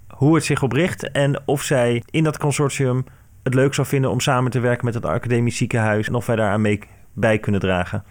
hoe 0.08 0.36
het 0.36 0.46
zich 0.46 0.64
op 0.64 0.72
richt 0.72 1.12
en 1.12 1.42
of 1.46 1.62
zij 1.62 2.04
in 2.10 2.24
dat 2.24 2.38
consortium 2.38 3.06
het 3.44 3.54
leuk 3.54 3.74
zou 3.74 3.88
vinden 3.88 4.12
om 4.12 4.20
samen 4.20 4.52
te 4.52 4.60
werken 4.60 4.86
met 4.86 4.94
het 4.94 5.06
academisch 5.06 5.58
ziekenhuis 5.58 6.08
en 6.08 6.14
of 6.14 6.26
wij 6.26 6.36
daaraan 6.36 6.62
mee 6.62 6.80
bij 7.14 7.40
kunnen 7.40 7.62
dragen. 7.62 8.04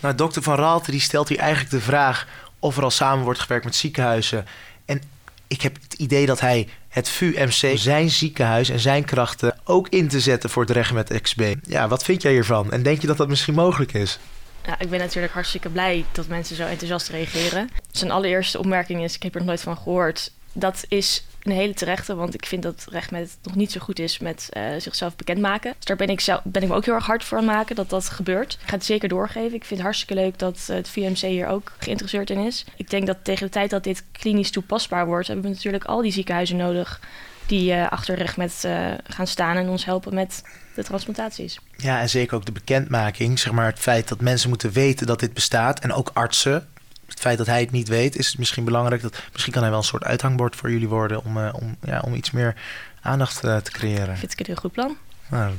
Nou, 0.00 0.14
dokter 0.14 0.42
Van 0.42 0.56
Raalte 0.56 0.90
die 0.90 1.00
stelt 1.00 1.28
hier 1.28 1.38
eigenlijk 1.38 1.70
de 1.70 1.80
vraag 1.80 2.26
of 2.58 2.76
er 2.76 2.82
al 2.82 2.90
samen 2.90 3.24
wordt 3.24 3.40
gewerkt 3.40 3.64
met 3.64 3.74
ziekenhuizen. 3.74 4.44
En 4.84 5.02
ik 5.46 5.62
heb 5.62 5.76
het 5.82 5.94
idee 5.94 6.26
dat 6.26 6.40
hij 6.40 6.68
het 6.88 7.08
VUMC, 7.08 7.78
zijn 7.78 8.10
ziekenhuis 8.10 8.68
en 8.68 8.80
zijn 8.80 9.04
krachten 9.04 9.58
ook 9.64 9.88
in 9.88 10.08
te 10.08 10.20
zetten 10.20 10.50
voor 10.50 10.62
het 10.62 10.70
recht 10.70 10.92
met 10.92 11.20
XB. 11.22 11.54
Ja, 11.62 11.88
wat 11.88 12.04
vind 12.04 12.22
jij 12.22 12.32
hiervan? 12.32 12.72
En 12.72 12.82
denk 12.82 13.00
je 13.00 13.06
dat 13.06 13.16
dat 13.16 13.28
misschien 13.28 13.54
mogelijk 13.54 13.92
is? 13.92 14.18
Ja, 14.66 14.78
ik 14.78 14.90
ben 14.90 14.98
natuurlijk 14.98 15.32
hartstikke 15.32 15.68
blij 15.68 16.04
dat 16.12 16.26
mensen 16.26 16.56
zo 16.56 16.66
enthousiast 16.66 17.08
reageren. 17.08 17.70
Zijn 17.90 18.10
allereerste 18.10 18.58
opmerking 18.58 19.02
is: 19.02 19.14
ik 19.14 19.22
heb 19.22 19.34
er 19.34 19.44
nooit 19.44 19.60
van 19.60 19.76
gehoord. 19.76 20.32
Dat 20.52 20.84
is 20.88 21.24
een 21.42 21.52
hele 21.52 21.74
terechte, 21.74 22.14
want 22.14 22.34
ik 22.34 22.46
vind 22.46 22.62
dat 22.62 22.86
recht 22.90 23.10
met 23.10 23.36
nog 23.42 23.54
niet 23.54 23.72
zo 23.72 23.80
goed 23.80 23.98
is 23.98 24.18
met 24.18 24.48
uh, 24.52 24.62
zichzelf 24.78 25.16
bekendmaken. 25.16 25.74
Dus 25.76 25.84
daar 25.84 25.96
ben 25.96 26.08
ik, 26.08 26.24
ben 26.44 26.62
ik 26.62 26.68
me 26.68 26.74
ook 26.74 26.84
heel 26.84 26.94
erg 26.94 27.06
hard 27.06 27.24
voor 27.24 27.38
aan 27.38 27.44
maken 27.44 27.76
dat 27.76 27.90
dat 27.90 28.08
gebeurt. 28.08 28.52
Ik 28.52 28.68
ga 28.68 28.74
het 28.74 28.84
zeker 28.84 29.08
doorgeven. 29.08 29.54
Ik 29.54 29.64
vind 29.64 29.70
het 29.70 29.80
hartstikke 29.80 30.14
leuk 30.14 30.38
dat 30.38 30.66
het 30.66 30.88
VMC 30.88 31.18
hier 31.18 31.46
ook 31.46 31.72
geïnteresseerd 31.78 32.30
in 32.30 32.38
is. 32.38 32.64
Ik 32.76 32.90
denk 32.90 33.06
dat 33.06 33.16
tegen 33.22 33.46
de 33.46 33.52
tijd 33.52 33.70
dat 33.70 33.84
dit 33.84 34.04
klinisch 34.12 34.50
toepasbaar 34.50 35.06
wordt, 35.06 35.26
hebben 35.26 35.44
we 35.44 35.50
natuurlijk 35.50 35.84
al 35.84 36.02
die 36.02 36.12
ziekenhuizen 36.12 36.56
nodig 36.56 37.00
die 37.46 37.72
uh, 37.72 37.88
achter 37.88 38.34
met 38.36 38.62
uh, 38.66 38.92
gaan 39.04 39.26
staan 39.26 39.56
en 39.56 39.68
ons 39.68 39.84
helpen 39.84 40.14
met 40.14 40.42
de 40.74 40.84
transplantaties. 40.84 41.58
Ja, 41.76 42.00
en 42.00 42.08
zeker 42.08 42.36
ook 42.36 42.44
de 42.44 42.52
bekendmaking. 42.52 43.38
Zeg 43.38 43.52
maar 43.52 43.66
het 43.66 43.78
feit 43.78 44.08
dat 44.08 44.20
mensen 44.20 44.48
moeten 44.48 44.72
weten 44.72 45.06
dat 45.06 45.20
dit 45.20 45.34
bestaat. 45.34 45.80
En 45.80 45.92
ook 45.92 46.10
artsen. 46.12 46.68
Het 47.06 47.20
feit 47.20 47.38
dat 47.38 47.46
hij 47.46 47.60
het 47.60 47.70
niet 47.70 47.88
weet, 47.88 48.16
is 48.16 48.26
het 48.26 48.38
misschien 48.38 48.64
belangrijk. 48.64 49.02
Dat, 49.02 49.22
misschien 49.32 49.52
kan 49.52 49.62
hij 49.62 49.70
wel 49.70 49.80
een 49.80 49.86
soort 49.86 50.04
uithangbord 50.04 50.56
voor 50.56 50.70
jullie 50.70 50.88
worden 50.88 51.24
om, 51.24 51.36
uh, 51.36 51.48
om, 51.52 51.76
ja, 51.84 52.00
om 52.00 52.14
iets 52.14 52.30
meer 52.30 52.54
aandacht 53.00 53.40
te 53.40 53.70
creëren. 53.72 54.16
Vind 54.16 54.32
ik 54.32 54.38
een 54.38 54.46
heel 54.46 54.54
goed 54.54 54.72
plan. 54.72 54.96
Nou, 55.28 55.52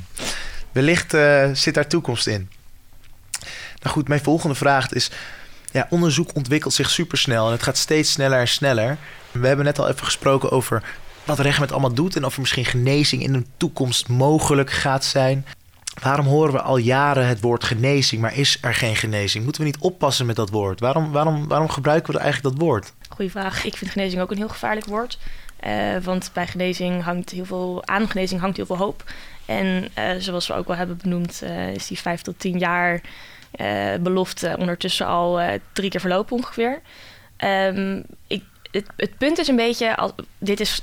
wellicht 0.72 1.16
zit 1.54 1.74
daar 1.74 1.88
toekomst 1.88 2.28
in. 2.28 2.50
Nou 3.80 3.96
goed, 3.96 4.08
mijn 4.08 4.24
volgende 4.24 4.56
vraag 4.56 4.92
is... 4.92 5.12
Ja, 5.72 5.88
onderzoek 5.90 6.36
ontwikkelt 6.36 6.74
zich 6.74 6.90
supersnel 6.90 7.46
en 7.46 7.52
het 7.52 7.64
gaat 7.64 7.78
steeds 7.78 8.12
sneller 8.12 8.40
en 8.40 8.48
sneller. 8.48 8.98
We 9.32 9.48
hebben 9.48 9.66
net 9.66 9.80
al 9.80 9.90
even 9.90 10.06
gesproken 10.06 10.52
over 10.52 10.84
wat 11.26 11.40
recht 11.40 11.60
met 11.60 11.72
allemaal 11.72 11.94
doet 11.94 12.16
en 12.16 12.26
of 12.26 12.34
er 12.34 12.40
misschien 12.40 12.66
genezing 12.66 13.24
in 13.24 13.34
de 13.34 13.44
toekomst 13.58 14.08
mogelijk 14.08 14.72
gaat 14.72 15.06
zijn. 15.06 15.46
Waarom 16.02 16.26
horen 16.26 16.54
we 16.54 16.62
al 16.62 16.78
jaren 16.78 17.28
het 17.28 17.42
woord 17.42 17.64
genezing, 17.64 18.22
maar 18.22 18.38
is 18.38 18.58
er 18.62 18.74
geen 18.74 18.96
genezing? 18.96 19.44
Moeten 19.44 19.62
we 19.62 19.68
niet 19.68 19.78
oppassen 19.80 20.26
met 20.26 20.36
dat 20.36 20.50
woord? 20.50 20.80
Waarom, 20.80 21.12
waarom, 21.12 21.48
waarom 21.48 21.70
gebruiken 21.70 22.14
we 22.14 22.20
eigenlijk 22.20 22.56
dat 22.56 22.66
woord? 22.66 22.94
Goeie 23.10 23.32
vraag. 23.32 23.64
Ik 23.64 23.78
vind 23.78 23.92
genezing 23.92 24.22
ook 24.22 24.32
een 24.32 24.38
heel 24.38 24.50
gevaarlijk 24.50 24.86
woord. 24.86 25.18
Uh, 25.68 25.98
want 26.04 26.30
bij 26.34 26.48
genezing 26.48 27.04
hangt 27.04 27.30
heel 27.30 27.46
veel, 27.46 27.82
aan 27.86 28.10
genezing 28.10 28.42
hangt 28.42 28.58
heel 28.58 28.66
veel 28.66 28.78
hoop. 28.78 29.04
En 29.46 29.90
uh, 29.98 30.12
zoals 30.18 30.48
we 30.48 30.54
ook 30.54 30.68
al 30.68 30.76
hebben 30.76 30.98
benoemd, 30.98 31.42
uh, 31.44 31.68
is 31.68 31.88
die 31.88 32.00
vijf 32.00 32.22
tot 32.22 32.40
tien 32.40 32.58
jaar 32.58 33.02
belofte 34.00 34.56
ondertussen 34.60 35.08
al 35.08 35.40
drie 35.74 35.90
keer 35.90 36.00
verlopen 36.00 36.36
ongeveer. 36.36 36.82
Um, 37.38 38.04
ik, 38.28 38.44
het, 38.74 38.86
het, 38.96 39.18
punt 39.18 39.38
is 39.38 39.48
een 39.48 39.56
beetje, 39.56 40.14
dit 40.38 40.60
is 40.60 40.82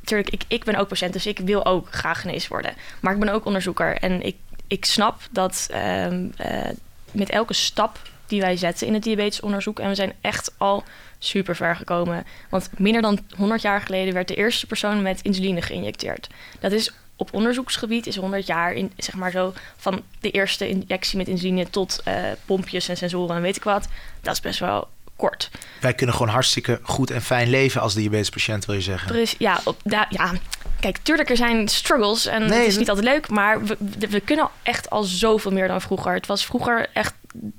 natuurlijk, 0.00 0.30
ik, 0.30 0.42
ik 0.48 0.64
ben 0.64 0.76
ook 0.76 0.88
patiënt, 0.88 1.12
dus 1.12 1.26
ik 1.26 1.38
wil 1.38 1.64
ook 1.66 1.92
graag 1.92 2.20
genezen 2.20 2.48
worden. 2.48 2.74
Maar 3.00 3.12
ik 3.12 3.18
ben 3.18 3.28
ook 3.28 3.44
onderzoeker 3.44 3.96
en 3.96 4.22
ik, 4.22 4.36
ik 4.66 4.84
snap 4.84 5.20
dat 5.30 5.68
um, 5.74 6.32
uh, 6.40 6.68
met 7.10 7.30
elke 7.30 7.54
stap 7.54 7.98
die 8.26 8.40
wij 8.40 8.56
zetten 8.56 8.86
in 8.86 8.94
het 8.94 9.02
diabetesonderzoek, 9.02 9.78
en 9.78 9.88
we 9.88 9.94
zijn 9.94 10.12
echt 10.20 10.54
al 10.56 10.84
super 11.18 11.56
ver 11.56 11.76
gekomen. 11.76 12.24
Want 12.50 12.70
minder 12.78 13.02
dan 13.02 13.18
100 13.36 13.62
jaar 13.62 13.80
geleden 13.80 14.14
werd 14.14 14.28
de 14.28 14.34
eerste 14.34 14.66
persoon 14.66 15.02
met 15.02 15.22
insuline 15.22 15.62
geïnjecteerd. 15.62 16.28
Dat 16.60 16.72
is 16.72 16.92
op 17.16 17.34
onderzoeksgebied 17.34 18.06
is 18.06 18.16
100 18.16 18.46
jaar 18.46 18.72
in, 18.72 18.92
zeg 18.96 19.14
maar 19.14 19.30
zo, 19.30 19.52
van 19.76 20.02
de 20.20 20.30
eerste 20.30 20.68
injectie 20.68 21.18
met 21.18 21.28
insuline 21.28 21.70
tot 21.70 22.02
uh, 22.08 22.14
pompjes 22.44 22.88
en 22.88 22.96
sensoren 22.96 23.36
en 23.36 23.42
weet 23.42 23.56
ik 23.56 23.64
wat. 23.64 23.88
Dat 24.20 24.34
is 24.34 24.40
best 24.40 24.58
wel 24.58 24.88
kort. 25.16 25.50
Wij 25.80 25.94
kunnen 25.94 26.14
gewoon 26.14 26.32
hartstikke 26.32 26.80
goed 26.82 27.10
en 27.10 27.22
fijn 27.22 27.50
leven 27.50 27.80
als 27.80 27.94
diabetespatiënt, 27.94 28.64
wil 28.64 28.74
je 28.74 28.80
zeggen? 28.80 29.08
Precies, 29.08 29.34
ja, 29.38 29.60
op, 29.64 29.80
da, 29.84 30.06
ja. 30.10 30.32
Kijk, 30.80 30.98
tuurlijk, 31.02 31.30
er 31.30 31.36
zijn 31.36 31.68
struggles 31.68 32.26
en 32.26 32.46
nee, 32.46 32.58
het 32.58 32.68
is 32.68 32.78
niet 32.78 32.88
altijd 32.88 33.06
leuk, 33.06 33.28
maar 33.28 33.64
we, 33.64 33.76
we, 34.10 34.20
kunnen 34.20 34.48
echt 34.62 34.90
al 34.90 35.02
zoveel 35.02 35.50
meer 35.50 35.68
dan 35.68 35.80
vroeger. 35.80 36.14
Het 36.14 36.26
was 36.26 36.46
vroeger 36.46 36.88
echt. 36.92 37.14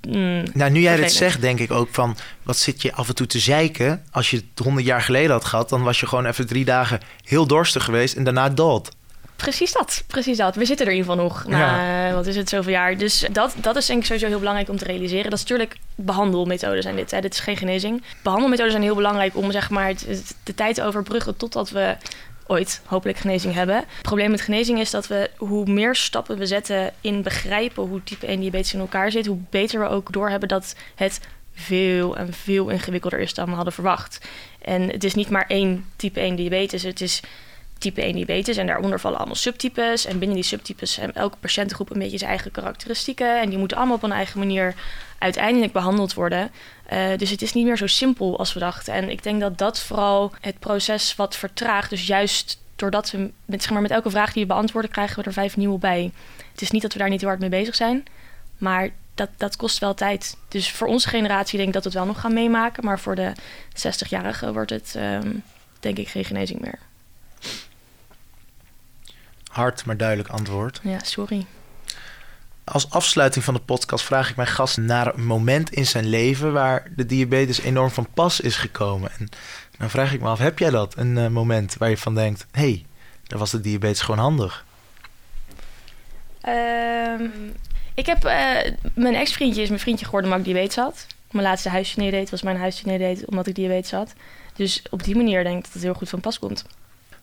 Mm, 0.07 0.43
nou, 0.53 0.71
nu 0.71 0.79
jij 0.79 0.95
dit 0.95 1.11
zegt, 1.11 1.41
denk 1.41 1.59
ik 1.59 1.71
ook 1.71 1.87
van 1.91 2.17
wat 2.43 2.57
zit 2.57 2.81
je 2.81 2.93
af 2.93 3.07
en 3.07 3.15
toe 3.15 3.27
te 3.27 3.39
zeiken. 3.39 4.03
Als 4.11 4.29
je 4.29 4.37
het 4.37 4.65
honderd 4.65 4.85
jaar 4.85 5.01
geleden 5.01 5.31
had 5.31 5.45
gehad, 5.45 5.69
dan 5.69 5.83
was 5.83 5.99
je 5.99 6.07
gewoon 6.07 6.25
even 6.25 6.47
drie 6.47 6.65
dagen 6.65 6.99
heel 7.23 7.47
dorstig 7.47 7.83
geweest 7.83 8.15
en 8.15 8.23
daarna 8.23 8.49
dood. 8.49 8.91
Precies 9.37 9.71
dat, 9.71 10.03
precies 10.07 10.37
dat. 10.37 10.55
We 10.55 10.65
zitten 10.65 10.85
er 10.85 10.91
in 10.91 10.97
ieder 10.97 11.11
geval 11.11 11.27
nog 11.27 11.47
na, 11.47 12.07
ja. 12.07 12.13
wat 12.13 12.27
is 12.27 12.35
het, 12.35 12.49
zoveel 12.49 12.71
jaar. 12.71 12.97
Dus 12.97 13.25
dat, 13.31 13.55
dat 13.61 13.75
is 13.75 13.85
denk 13.85 13.99
ik 13.99 14.05
sowieso 14.05 14.27
heel 14.27 14.39
belangrijk 14.39 14.69
om 14.69 14.77
te 14.77 14.85
realiseren. 14.85 15.29
Dat 15.29 15.39
is 15.39 15.45
natuurlijk 15.45 15.77
behandelmethoden 15.95 16.81
zijn 16.81 16.95
dit. 16.95 17.11
Hè. 17.11 17.21
Dit 17.21 17.33
is 17.33 17.39
geen 17.39 17.57
genezing. 17.57 18.03
Behandelmethoden 18.21 18.71
zijn 18.71 18.83
heel 18.83 18.95
belangrijk 18.95 19.35
om 19.35 19.51
zeg 19.51 19.69
maar 19.69 19.87
het, 19.87 20.35
de 20.43 20.55
tijd 20.55 20.75
te 20.75 20.83
overbruggen 20.83 21.37
totdat 21.37 21.69
we 21.69 21.95
ooit 22.47 22.81
hopelijk 22.85 23.17
genezing 23.17 23.53
hebben. 23.53 23.75
Het 23.75 24.01
probleem 24.01 24.31
met 24.31 24.41
genezing 24.41 24.79
is 24.79 24.91
dat 24.91 25.07
we 25.07 25.29
hoe 25.37 25.65
meer 25.65 25.95
stappen 25.95 26.37
we 26.37 26.45
zetten 26.45 26.93
in 27.01 27.21
begrijpen 27.21 27.83
hoe 27.83 28.03
type 28.03 28.25
1 28.25 28.39
diabetes 28.39 28.73
in 28.73 28.79
elkaar 28.79 29.11
zit, 29.11 29.25
hoe 29.25 29.39
beter 29.49 29.79
we 29.79 29.87
ook 29.87 30.13
doorhebben 30.13 30.49
dat 30.49 30.75
het 30.95 31.19
veel 31.53 32.17
en 32.17 32.33
veel 32.33 32.69
ingewikkelder 32.69 33.19
is 33.19 33.33
dan 33.33 33.49
we 33.49 33.55
hadden 33.55 33.73
verwacht. 33.73 34.27
En 34.61 34.89
het 34.89 35.03
is 35.03 35.13
niet 35.13 35.29
maar 35.29 35.45
één 35.47 35.85
type 35.95 36.19
1 36.19 36.35
diabetes. 36.35 36.83
Het 36.83 37.01
is 37.01 37.21
type 37.77 38.01
1 38.01 38.13
diabetes. 38.13 38.57
En 38.57 38.67
daaronder 38.67 38.99
vallen 38.99 39.17
allemaal 39.17 39.35
subtypes. 39.35 40.05
En 40.05 40.19
binnen 40.19 40.37
die 40.37 40.45
subtypes 40.45 40.95
hebben 40.95 41.15
elke 41.15 41.37
patiëntengroep 41.37 41.89
een 41.89 41.99
beetje 41.99 42.17
zijn 42.17 42.29
eigen 42.29 42.51
karakteristieken. 42.51 43.41
En 43.41 43.49
die 43.49 43.57
moeten 43.57 43.77
allemaal 43.77 43.95
op 43.95 44.03
een 44.03 44.11
eigen 44.11 44.39
manier 44.39 44.75
uiteindelijk 45.17 45.71
behandeld 45.71 46.13
worden. 46.13 46.51
Uh, 46.93 47.17
dus 47.17 47.29
het 47.29 47.41
is 47.41 47.53
niet 47.53 47.65
meer 47.65 47.77
zo 47.77 47.87
simpel 47.87 48.37
als 48.37 48.53
we 48.53 48.59
dachten. 48.59 48.93
En 48.93 49.09
ik 49.09 49.23
denk 49.23 49.39
dat 49.41 49.57
dat 49.57 49.79
vooral 49.79 50.31
het 50.41 50.59
proces 50.59 51.15
wat 51.15 51.35
vertraagt. 51.35 51.89
Dus 51.89 52.07
juist 52.07 52.61
doordat 52.75 53.11
we 53.11 53.31
met, 53.45 53.61
zeg 53.61 53.71
maar, 53.71 53.81
met 53.81 53.91
elke 53.91 54.09
vraag 54.09 54.33
die 54.33 54.41
we 54.41 54.53
beantwoorden, 54.53 54.91
krijgen 54.91 55.19
we 55.19 55.23
er 55.23 55.33
vijf 55.33 55.57
nieuwe 55.57 55.77
bij. 55.77 56.11
Het 56.51 56.61
is 56.61 56.71
niet 56.71 56.81
dat 56.81 56.93
we 56.93 56.99
daar 56.99 57.09
niet 57.09 57.19
heel 57.19 57.29
hard 57.29 57.41
mee 57.41 57.49
bezig 57.49 57.75
zijn. 57.75 58.05
Maar 58.57 58.89
dat, 59.15 59.29
dat 59.37 59.55
kost 59.55 59.79
wel 59.79 59.93
tijd. 59.93 60.37
Dus 60.47 60.71
voor 60.71 60.87
onze 60.87 61.09
generatie 61.09 61.57
denk 61.57 61.67
ik 61.67 61.73
dat 61.73 61.83
we 61.83 61.89
het 61.89 61.97
wel 61.97 62.07
nog 62.07 62.19
gaan 62.19 62.33
meemaken. 62.33 62.85
Maar 62.85 62.99
voor 62.99 63.15
de 63.15 63.31
60-jarigen 63.75 64.53
wordt 64.53 64.69
het 64.69 64.95
um, 64.97 65.43
denk 65.79 65.97
ik 65.97 66.07
geen 66.07 66.25
genezing 66.25 66.59
meer 66.59 66.79
hard 69.47 69.85
maar 69.85 69.97
duidelijk 69.97 70.29
antwoord. 70.29 70.79
Ja, 70.83 70.99
sorry. 71.03 71.45
Als 72.63 72.89
afsluiting 72.89 73.43
van 73.43 73.53
de 73.53 73.59
podcast 73.59 74.05
vraag 74.05 74.29
ik 74.29 74.35
mijn 74.35 74.47
gast 74.47 74.77
naar 74.77 75.13
een 75.13 75.25
moment 75.25 75.71
in 75.71 75.85
zijn 75.85 76.05
leven 76.05 76.53
waar 76.53 76.87
de 76.95 77.05
diabetes 77.05 77.61
enorm 77.61 77.89
van 77.89 78.07
pas 78.13 78.39
is 78.39 78.55
gekomen. 78.55 79.11
En 79.17 79.29
dan 79.77 79.89
vraag 79.89 80.13
ik 80.13 80.21
me 80.21 80.27
af, 80.27 80.39
heb 80.39 80.59
jij 80.59 80.69
dat? 80.69 80.97
Een 80.97 81.17
uh, 81.17 81.27
moment 81.27 81.75
waar 81.77 81.89
je 81.89 81.97
van 81.97 82.15
denkt, 82.15 82.45
hé, 82.51 82.61
hey, 82.61 82.85
daar 83.23 83.39
was 83.39 83.51
de 83.51 83.61
diabetes 83.61 84.01
gewoon 84.01 84.19
handig. 84.19 84.65
Um, 86.47 87.53
ik 87.93 88.05
heb, 88.05 88.25
uh, 88.25 88.57
mijn 88.93 89.15
ex-vriendje 89.15 89.61
is 89.61 89.69
mijn 89.69 89.81
vriendje 89.81 90.05
geworden 90.05 90.31
omdat 90.31 90.47
ik 90.47 90.53
diabetes 90.53 90.83
had. 90.83 91.07
Mijn 91.31 91.45
laatste 91.45 91.69
huisje 91.69 92.09
deed 92.09 92.29
was 92.29 92.41
mijn 92.41 92.57
huisje 92.57 92.97
deed 92.97 93.25
omdat 93.25 93.47
ik 93.47 93.55
diabetes 93.55 93.91
had. 93.91 94.13
Dus 94.55 94.83
op 94.89 95.03
die 95.03 95.15
manier 95.15 95.43
denk 95.43 95.57
ik 95.57 95.63
dat 95.63 95.73
het 95.73 95.83
heel 95.83 95.93
goed 95.93 96.09
van 96.09 96.19
pas 96.19 96.39
komt 96.39 96.65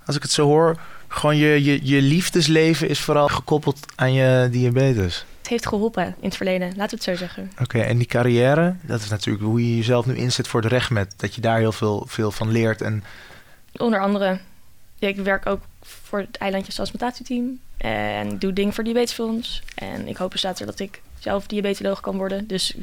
als 0.06 0.16
ik 0.16 0.22
het 0.22 0.30
zo 0.30 0.46
hoor, 0.46 0.80
gewoon 1.08 1.36
je, 1.36 1.64
je, 1.64 1.80
je 1.82 2.02
liefdesleven 2.02 2.88
is 2.88 3.00
vooral 3.00 3.28
gekoppeld 3.28 3.86
aan 3.94 4.12
je 4.12 4.48
diabetes. 4.50 5.24
Het 5.38 5.48
heeft 5.48 5.66
geholpen 5.66 6.06
in 6.06 6.28
het 6.28 6.36
verleden, 6.36 6.68
laten 6.68 6.98
we 6.98 7.04
het 7.04 7.04
zo 7.04 7.14
zeggen. 7.14 7.52
Oké, 7.60 7.78
en 7.78 7.98
die 7.98 8.06
carrière, 8.06 8.76
dat 8.82 9.00
is 9.00 9.08
natuurlijk 9.08 9.44
hoe 9.44 9.68
je 9.68 9.76
jezelf 9.76 10.06
nu 10.06 10.16
inzet 10.16 10.48
voor 10.48 10.62
de 10.62 10.68
rechtmet. 10.68 11.14
Dat 11.16 11.34
je 11.34 11.40
daar 11.40 11.58
heel 11.58 11.72
veel, 11.72 12.04
veel 12.08 12.30
van 12.30 12.50
leert. 12.50 12.82
En... 12.82 13.04
Onder 13.76 14.00
andere. 14.00 14.38
ik 14.98 15.16
werk 15.16 15.46
ook 15.46 15.60
voor 15.82 16.18
het 16.18 16.36
eilandje 16.36 16.72
transplantatieteam. 16.72 17.58
En 17.76 18.38
doe 18.38 18.52
dingen 18.52 18.72
voor 18.72 18.84
Diabetesfonds. 18.84 19.62
En 19.74 20.08
ik 20.08 20.16
hoop 20.16 20.32
dus 20.32 20.42
later 20.42 20.66
dat 20.66 20.80
ik 20.80 21.02
zelf 21.18 21.46
diabetoloog 21.46 22.00
kan 22.00 22.16
worden. 22.16 22.46
Dus 22.46 22.74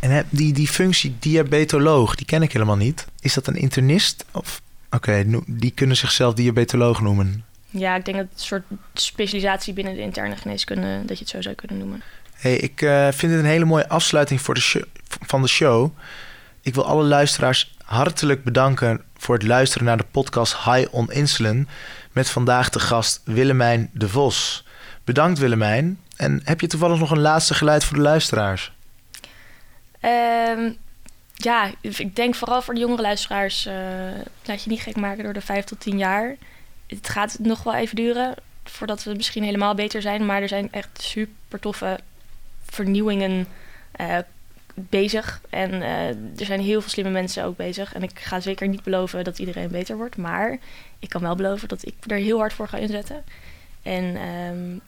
En 0.00 0.26
die, 0.30 0.52
die 0.52 0.68
functie 0.68 1.16
diabetoloog, 1.18 2.14
die 2.14 2.26
ken 2.26 2.42
ik 2.42 2.52
helemaal 2.52 2.76
niet. 2.76 3.06
Is 3.20 3.34
dat 3.34 3.46
een 3.46 3.56
internist? 3.56 4.24
Of 4.32 4.60
Oké, 4.94 5.24
die 5.46 5.70
kunnen 5.70 5.96
zichzelf 5.96 6.34
diabetoloog 6.34 7.00
noemen. 7.00 7.44
ja, 7.70 7.96
ik 7.96 8.04
denk 8.04 8.16
dat 8.16 8.26
het 8.26 8.40
een 8.40 8.46
soort 8.46 8.64
specialisatie 8.94 9.72
binnen 9.72 9.94
de 9.94 10.00
interne 10.00 10.36
geneeskunde... 10.36 11.04
dat 11.04 11.18
je 11.18 11.24
het 11.24 11.32
zo 11.32 11.42
zou 11.42 11.54
kunnen 11.54 11.78
noemen. 11.78 12.02
Hey, 12.32 12.56
ik 12.56 12.82
eh, 12.82 13.08
vind 13.10 13.32
het 13.32 13.40
een 13.40 13.46
hele 13.48 13.64
mooie 13.64 13.88
afsluiting 13.88 14.40
voor 14.40 14.54
de 14.54 14.60
show, 14.60 14.82
van 15.04 15.42
de 15.42 15.48
show. 15.48 15.90
Ik 16.60 16.74
wil 16.74 16.86
alle 16.86 17.04
luisteraars 17.04 17.74
hartelijk 17.84 18.44
bedanken 18.44 19.02
voor 19.16 19.34
het 19.34 19.44
luisteren 19.44 19.86
naar 19.86 19.96
de 19.96 20.04
podcast 20.10 20.56
High 20.56 20.94
on 20.94 21.12
Insulin. 21.12 21.68
Met 22.12 22.30
vandaag 22.30 22.70
de 22.70 22.80
gast 22.80 23.20
Willemijn 23.24 23.90
de 23.92 24.08
Vos. 24.08 24.66
Bedankt 25.04 25.38
Willemijn. 25.38 25.98
En 26.16 26.40
heb 26.44 26.60
je 26.60 26.66
toevallig 26.66 26.98
nog 26.98 27.10
een 27.10 27.20
laatste 27.20 27.54
geluid 27.54 27.84
voor 27.84 27.96
de 27.96 28.02
luisteraars? 28.02 28.72
Ehm, 30.00 30.70
ja, 31.44 31.70
ik 31.80 32.16
denk 32.16 32.34
vooral 32.34 32.62
voor 32.62 32.74
de 32.74 32.80
jongere 32.80 33.02
luisteraars... 33.02 33.66
eh, 33.66 33.74
laat 34.44 34.62
je 34.62 34.70
niet 34.70 34.80
gek 34.80 34.96
maken 34.96 35.24
door 35.24 35.32
de 35.32 35.40
vijf 35.40 35.64
tot 35.64 35.80
tien 35.80 35.98
jaar. 35.98 36.36
Het 36.86 37.08
gaat 37.08 37.38
nog 37.38 37.62
wel 37.62 37.74
even 37.74 37.96
duren 37.96 38.34
voordat 38.64 39.04
we 39.04 39.14
misschien 39.14 39.42
helemaal 39.42 39.74
beter 39.74 40.02
zijn. 40.02 40.26
Maar 40.26 40.42
er 40.42 40.48
zijn 40.48 40.68
echt 40.70 41.02
super 41.02 41.60
toffe 41.60 42.00
vernieuwingen 42.64 43.46
eh, 43.92 44.18
bezig. 44.74 45.40
En 45.50 45.82
eh, 45.82 46.08
er 46.08 46.44
zijn 46.44 46.60
heel 46.60 46.80
veel 46.80 46.90
slimme 46.90 47.10
mensen 47.10 47.44
ook 47.44 47.56
bezig. 47.56 47.94
En 47.94 48.02
ik 48.02 48.18
ga 48.18 48.40
zeker 48.40 48.68
niet 48.68 48.82
beloven 48.82 49.24
dat 49.24 49.38
iedereen 49.38 49.68
beter 49.68 49.96
wordt. 49.96 50.16
Maar 50.16 50.58
ik 50.98 51.08
kan 51.08 51.20
wel 51.20 51.34
beloven 51.34 51.68
dat 51.68 51.86
ik 51.86 51.94
er 52.06 52.16
heel 52.16 52.38
hard 52.38 52.52
voor 52.52 52.68
ga 52.68 52.76
inzetten. 52.76 53.24
En 53.82 54.16
ehm, 54.16 54.78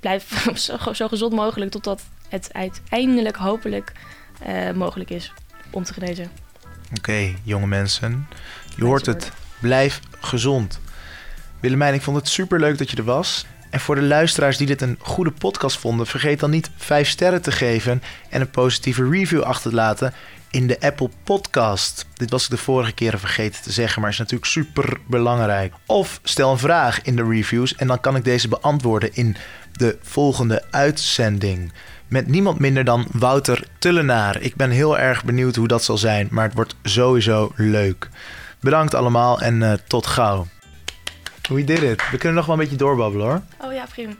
blijf 0.00 0.46
zo, 0.66 0.92
zo 0.92 1.08
gezond 1.08 1.32
mogelijk 1.32 1.70
totdat 1.70 2.02
het 2.28 2.48
uiteindelijk 2.52 3.36
hopelijk 3.36 3.92
mogelijk 4.74 5.10
is 5.10 5.32
om 5.74 5.84
te 5.84 5.92
genezen. 5.92 6.30
Oké, 6.96 7.34
jonge 7.42 7.66
mensen. 7.66 8.28
Je 8.76 8.84
hoort 8.84 9.06
het. 9.06 9.32
Blijf 9.60 10.00
gezond. 10.20 10.80
Willemijn, 11.60 11.94
ik 11.94 12.02
vond 12.02 12.16
het 12.16 12.28
super 12.28 12.60
leuk 12.60 12.78
dat 12.78 12.90
je 12.90 12.96
er 12.96 13.04
was. 13.04 13.46
En 13.70 13.80
voor 13.80 13.94
de 13.94 14.02
luisteraars 14.02 14.56
die 14.56 14.66
dit 14.66 14.82
een 14.82 14.98
goede 15.00 15.30
podcast 15.30 15.78
vonden, 15.78 16.06
vergeet 16.06 16.40
dan 16.40 16.50
niet 16.50 16.70
5 16.76 17.08
sterren 17.08 17.42
te 17.42 17.52
geven 17.52 18.02
en 18.28 18.40
een 18.40 18.50
positieve 18.50 19.08
review 19.08 19.42
achter 19.42 19.70
te 19.70 19.76
laten 19.76 20.12
in 20.50 20.66
de 20.66 20.80
Apple 20.80 21.10
Podcast. 21.24 22.06
Dit 22.14 22.30
was 22.30 22.44
ik 22.44 22.50
de 22.50 22.56
vorige 22.56 22.92
keren 22.92 23.18
vergeten 23.18 23.62
te 23.62 23.72
zeggen, 23.72 24.00
maar 24.00 24.10
is 24.10 24.18
natuurlijk 24.18 24.50
super 24.50 25.00
belangrijk. 25.06 25.74
Of 25.86 26.20
stel 26.22 26.50
een 26.50 26.58
vraag 26.58 27.02
in 27.02 27.16
de 27.16 27.24
reviews 27.28 27.74
en 27.74 27.86
dan 27.86 28.00
kan 28.00 28.16
ik 28.16 28.24
deze 28.24 28.48
beantwoorden 28.48 29.14
in 29.14 29.36
de 29.72 29.98
volgende 30.02 30.64
uitzending. 30.70 31.72
Met 32.08 32.26
niemand 32.26 32.58
minder 32.58 32.84
dan 32.84 33.06
Wouter 33.12 33.64
Tullenaar. 33.78 34.40
Ik 34.40 34.56
ben 34.56 34.70
heel 34.70 34.98
erg 34.98 35.24
benieuwd 35.24 35.56
hoe 35.56 35.68
dat 35.68 35.84
zal 35.84 35.98
zijn, 35.98 36.28
maar 36.30 36.44
het 36.44 36.54
wordt 36.54 36.76
sowieso 36.82 37.52
leuk. 37.56 38.08
Bedankt 38.60 38.94
allemaal 38.94 39.40
en 39.40 39.62
eh, 39.62 39.72
tot 39.86 40.06
gauw. 40.06 40.46
We 41.48 41.64
did 41.64 41.82
it. 41.82 42.10
We 42.10 42.18
kunnen 42.18 42.36
nog 42.36 42.46
wel 42.46 42.54
een 42.54 42.60
beetje 42.60 42.76
doorbabbelen 42.76 43.26
hoor. 43.26 43.42
Oh 43.60 43.72
ja, 43.72 43.84
prima. 43.92 44.12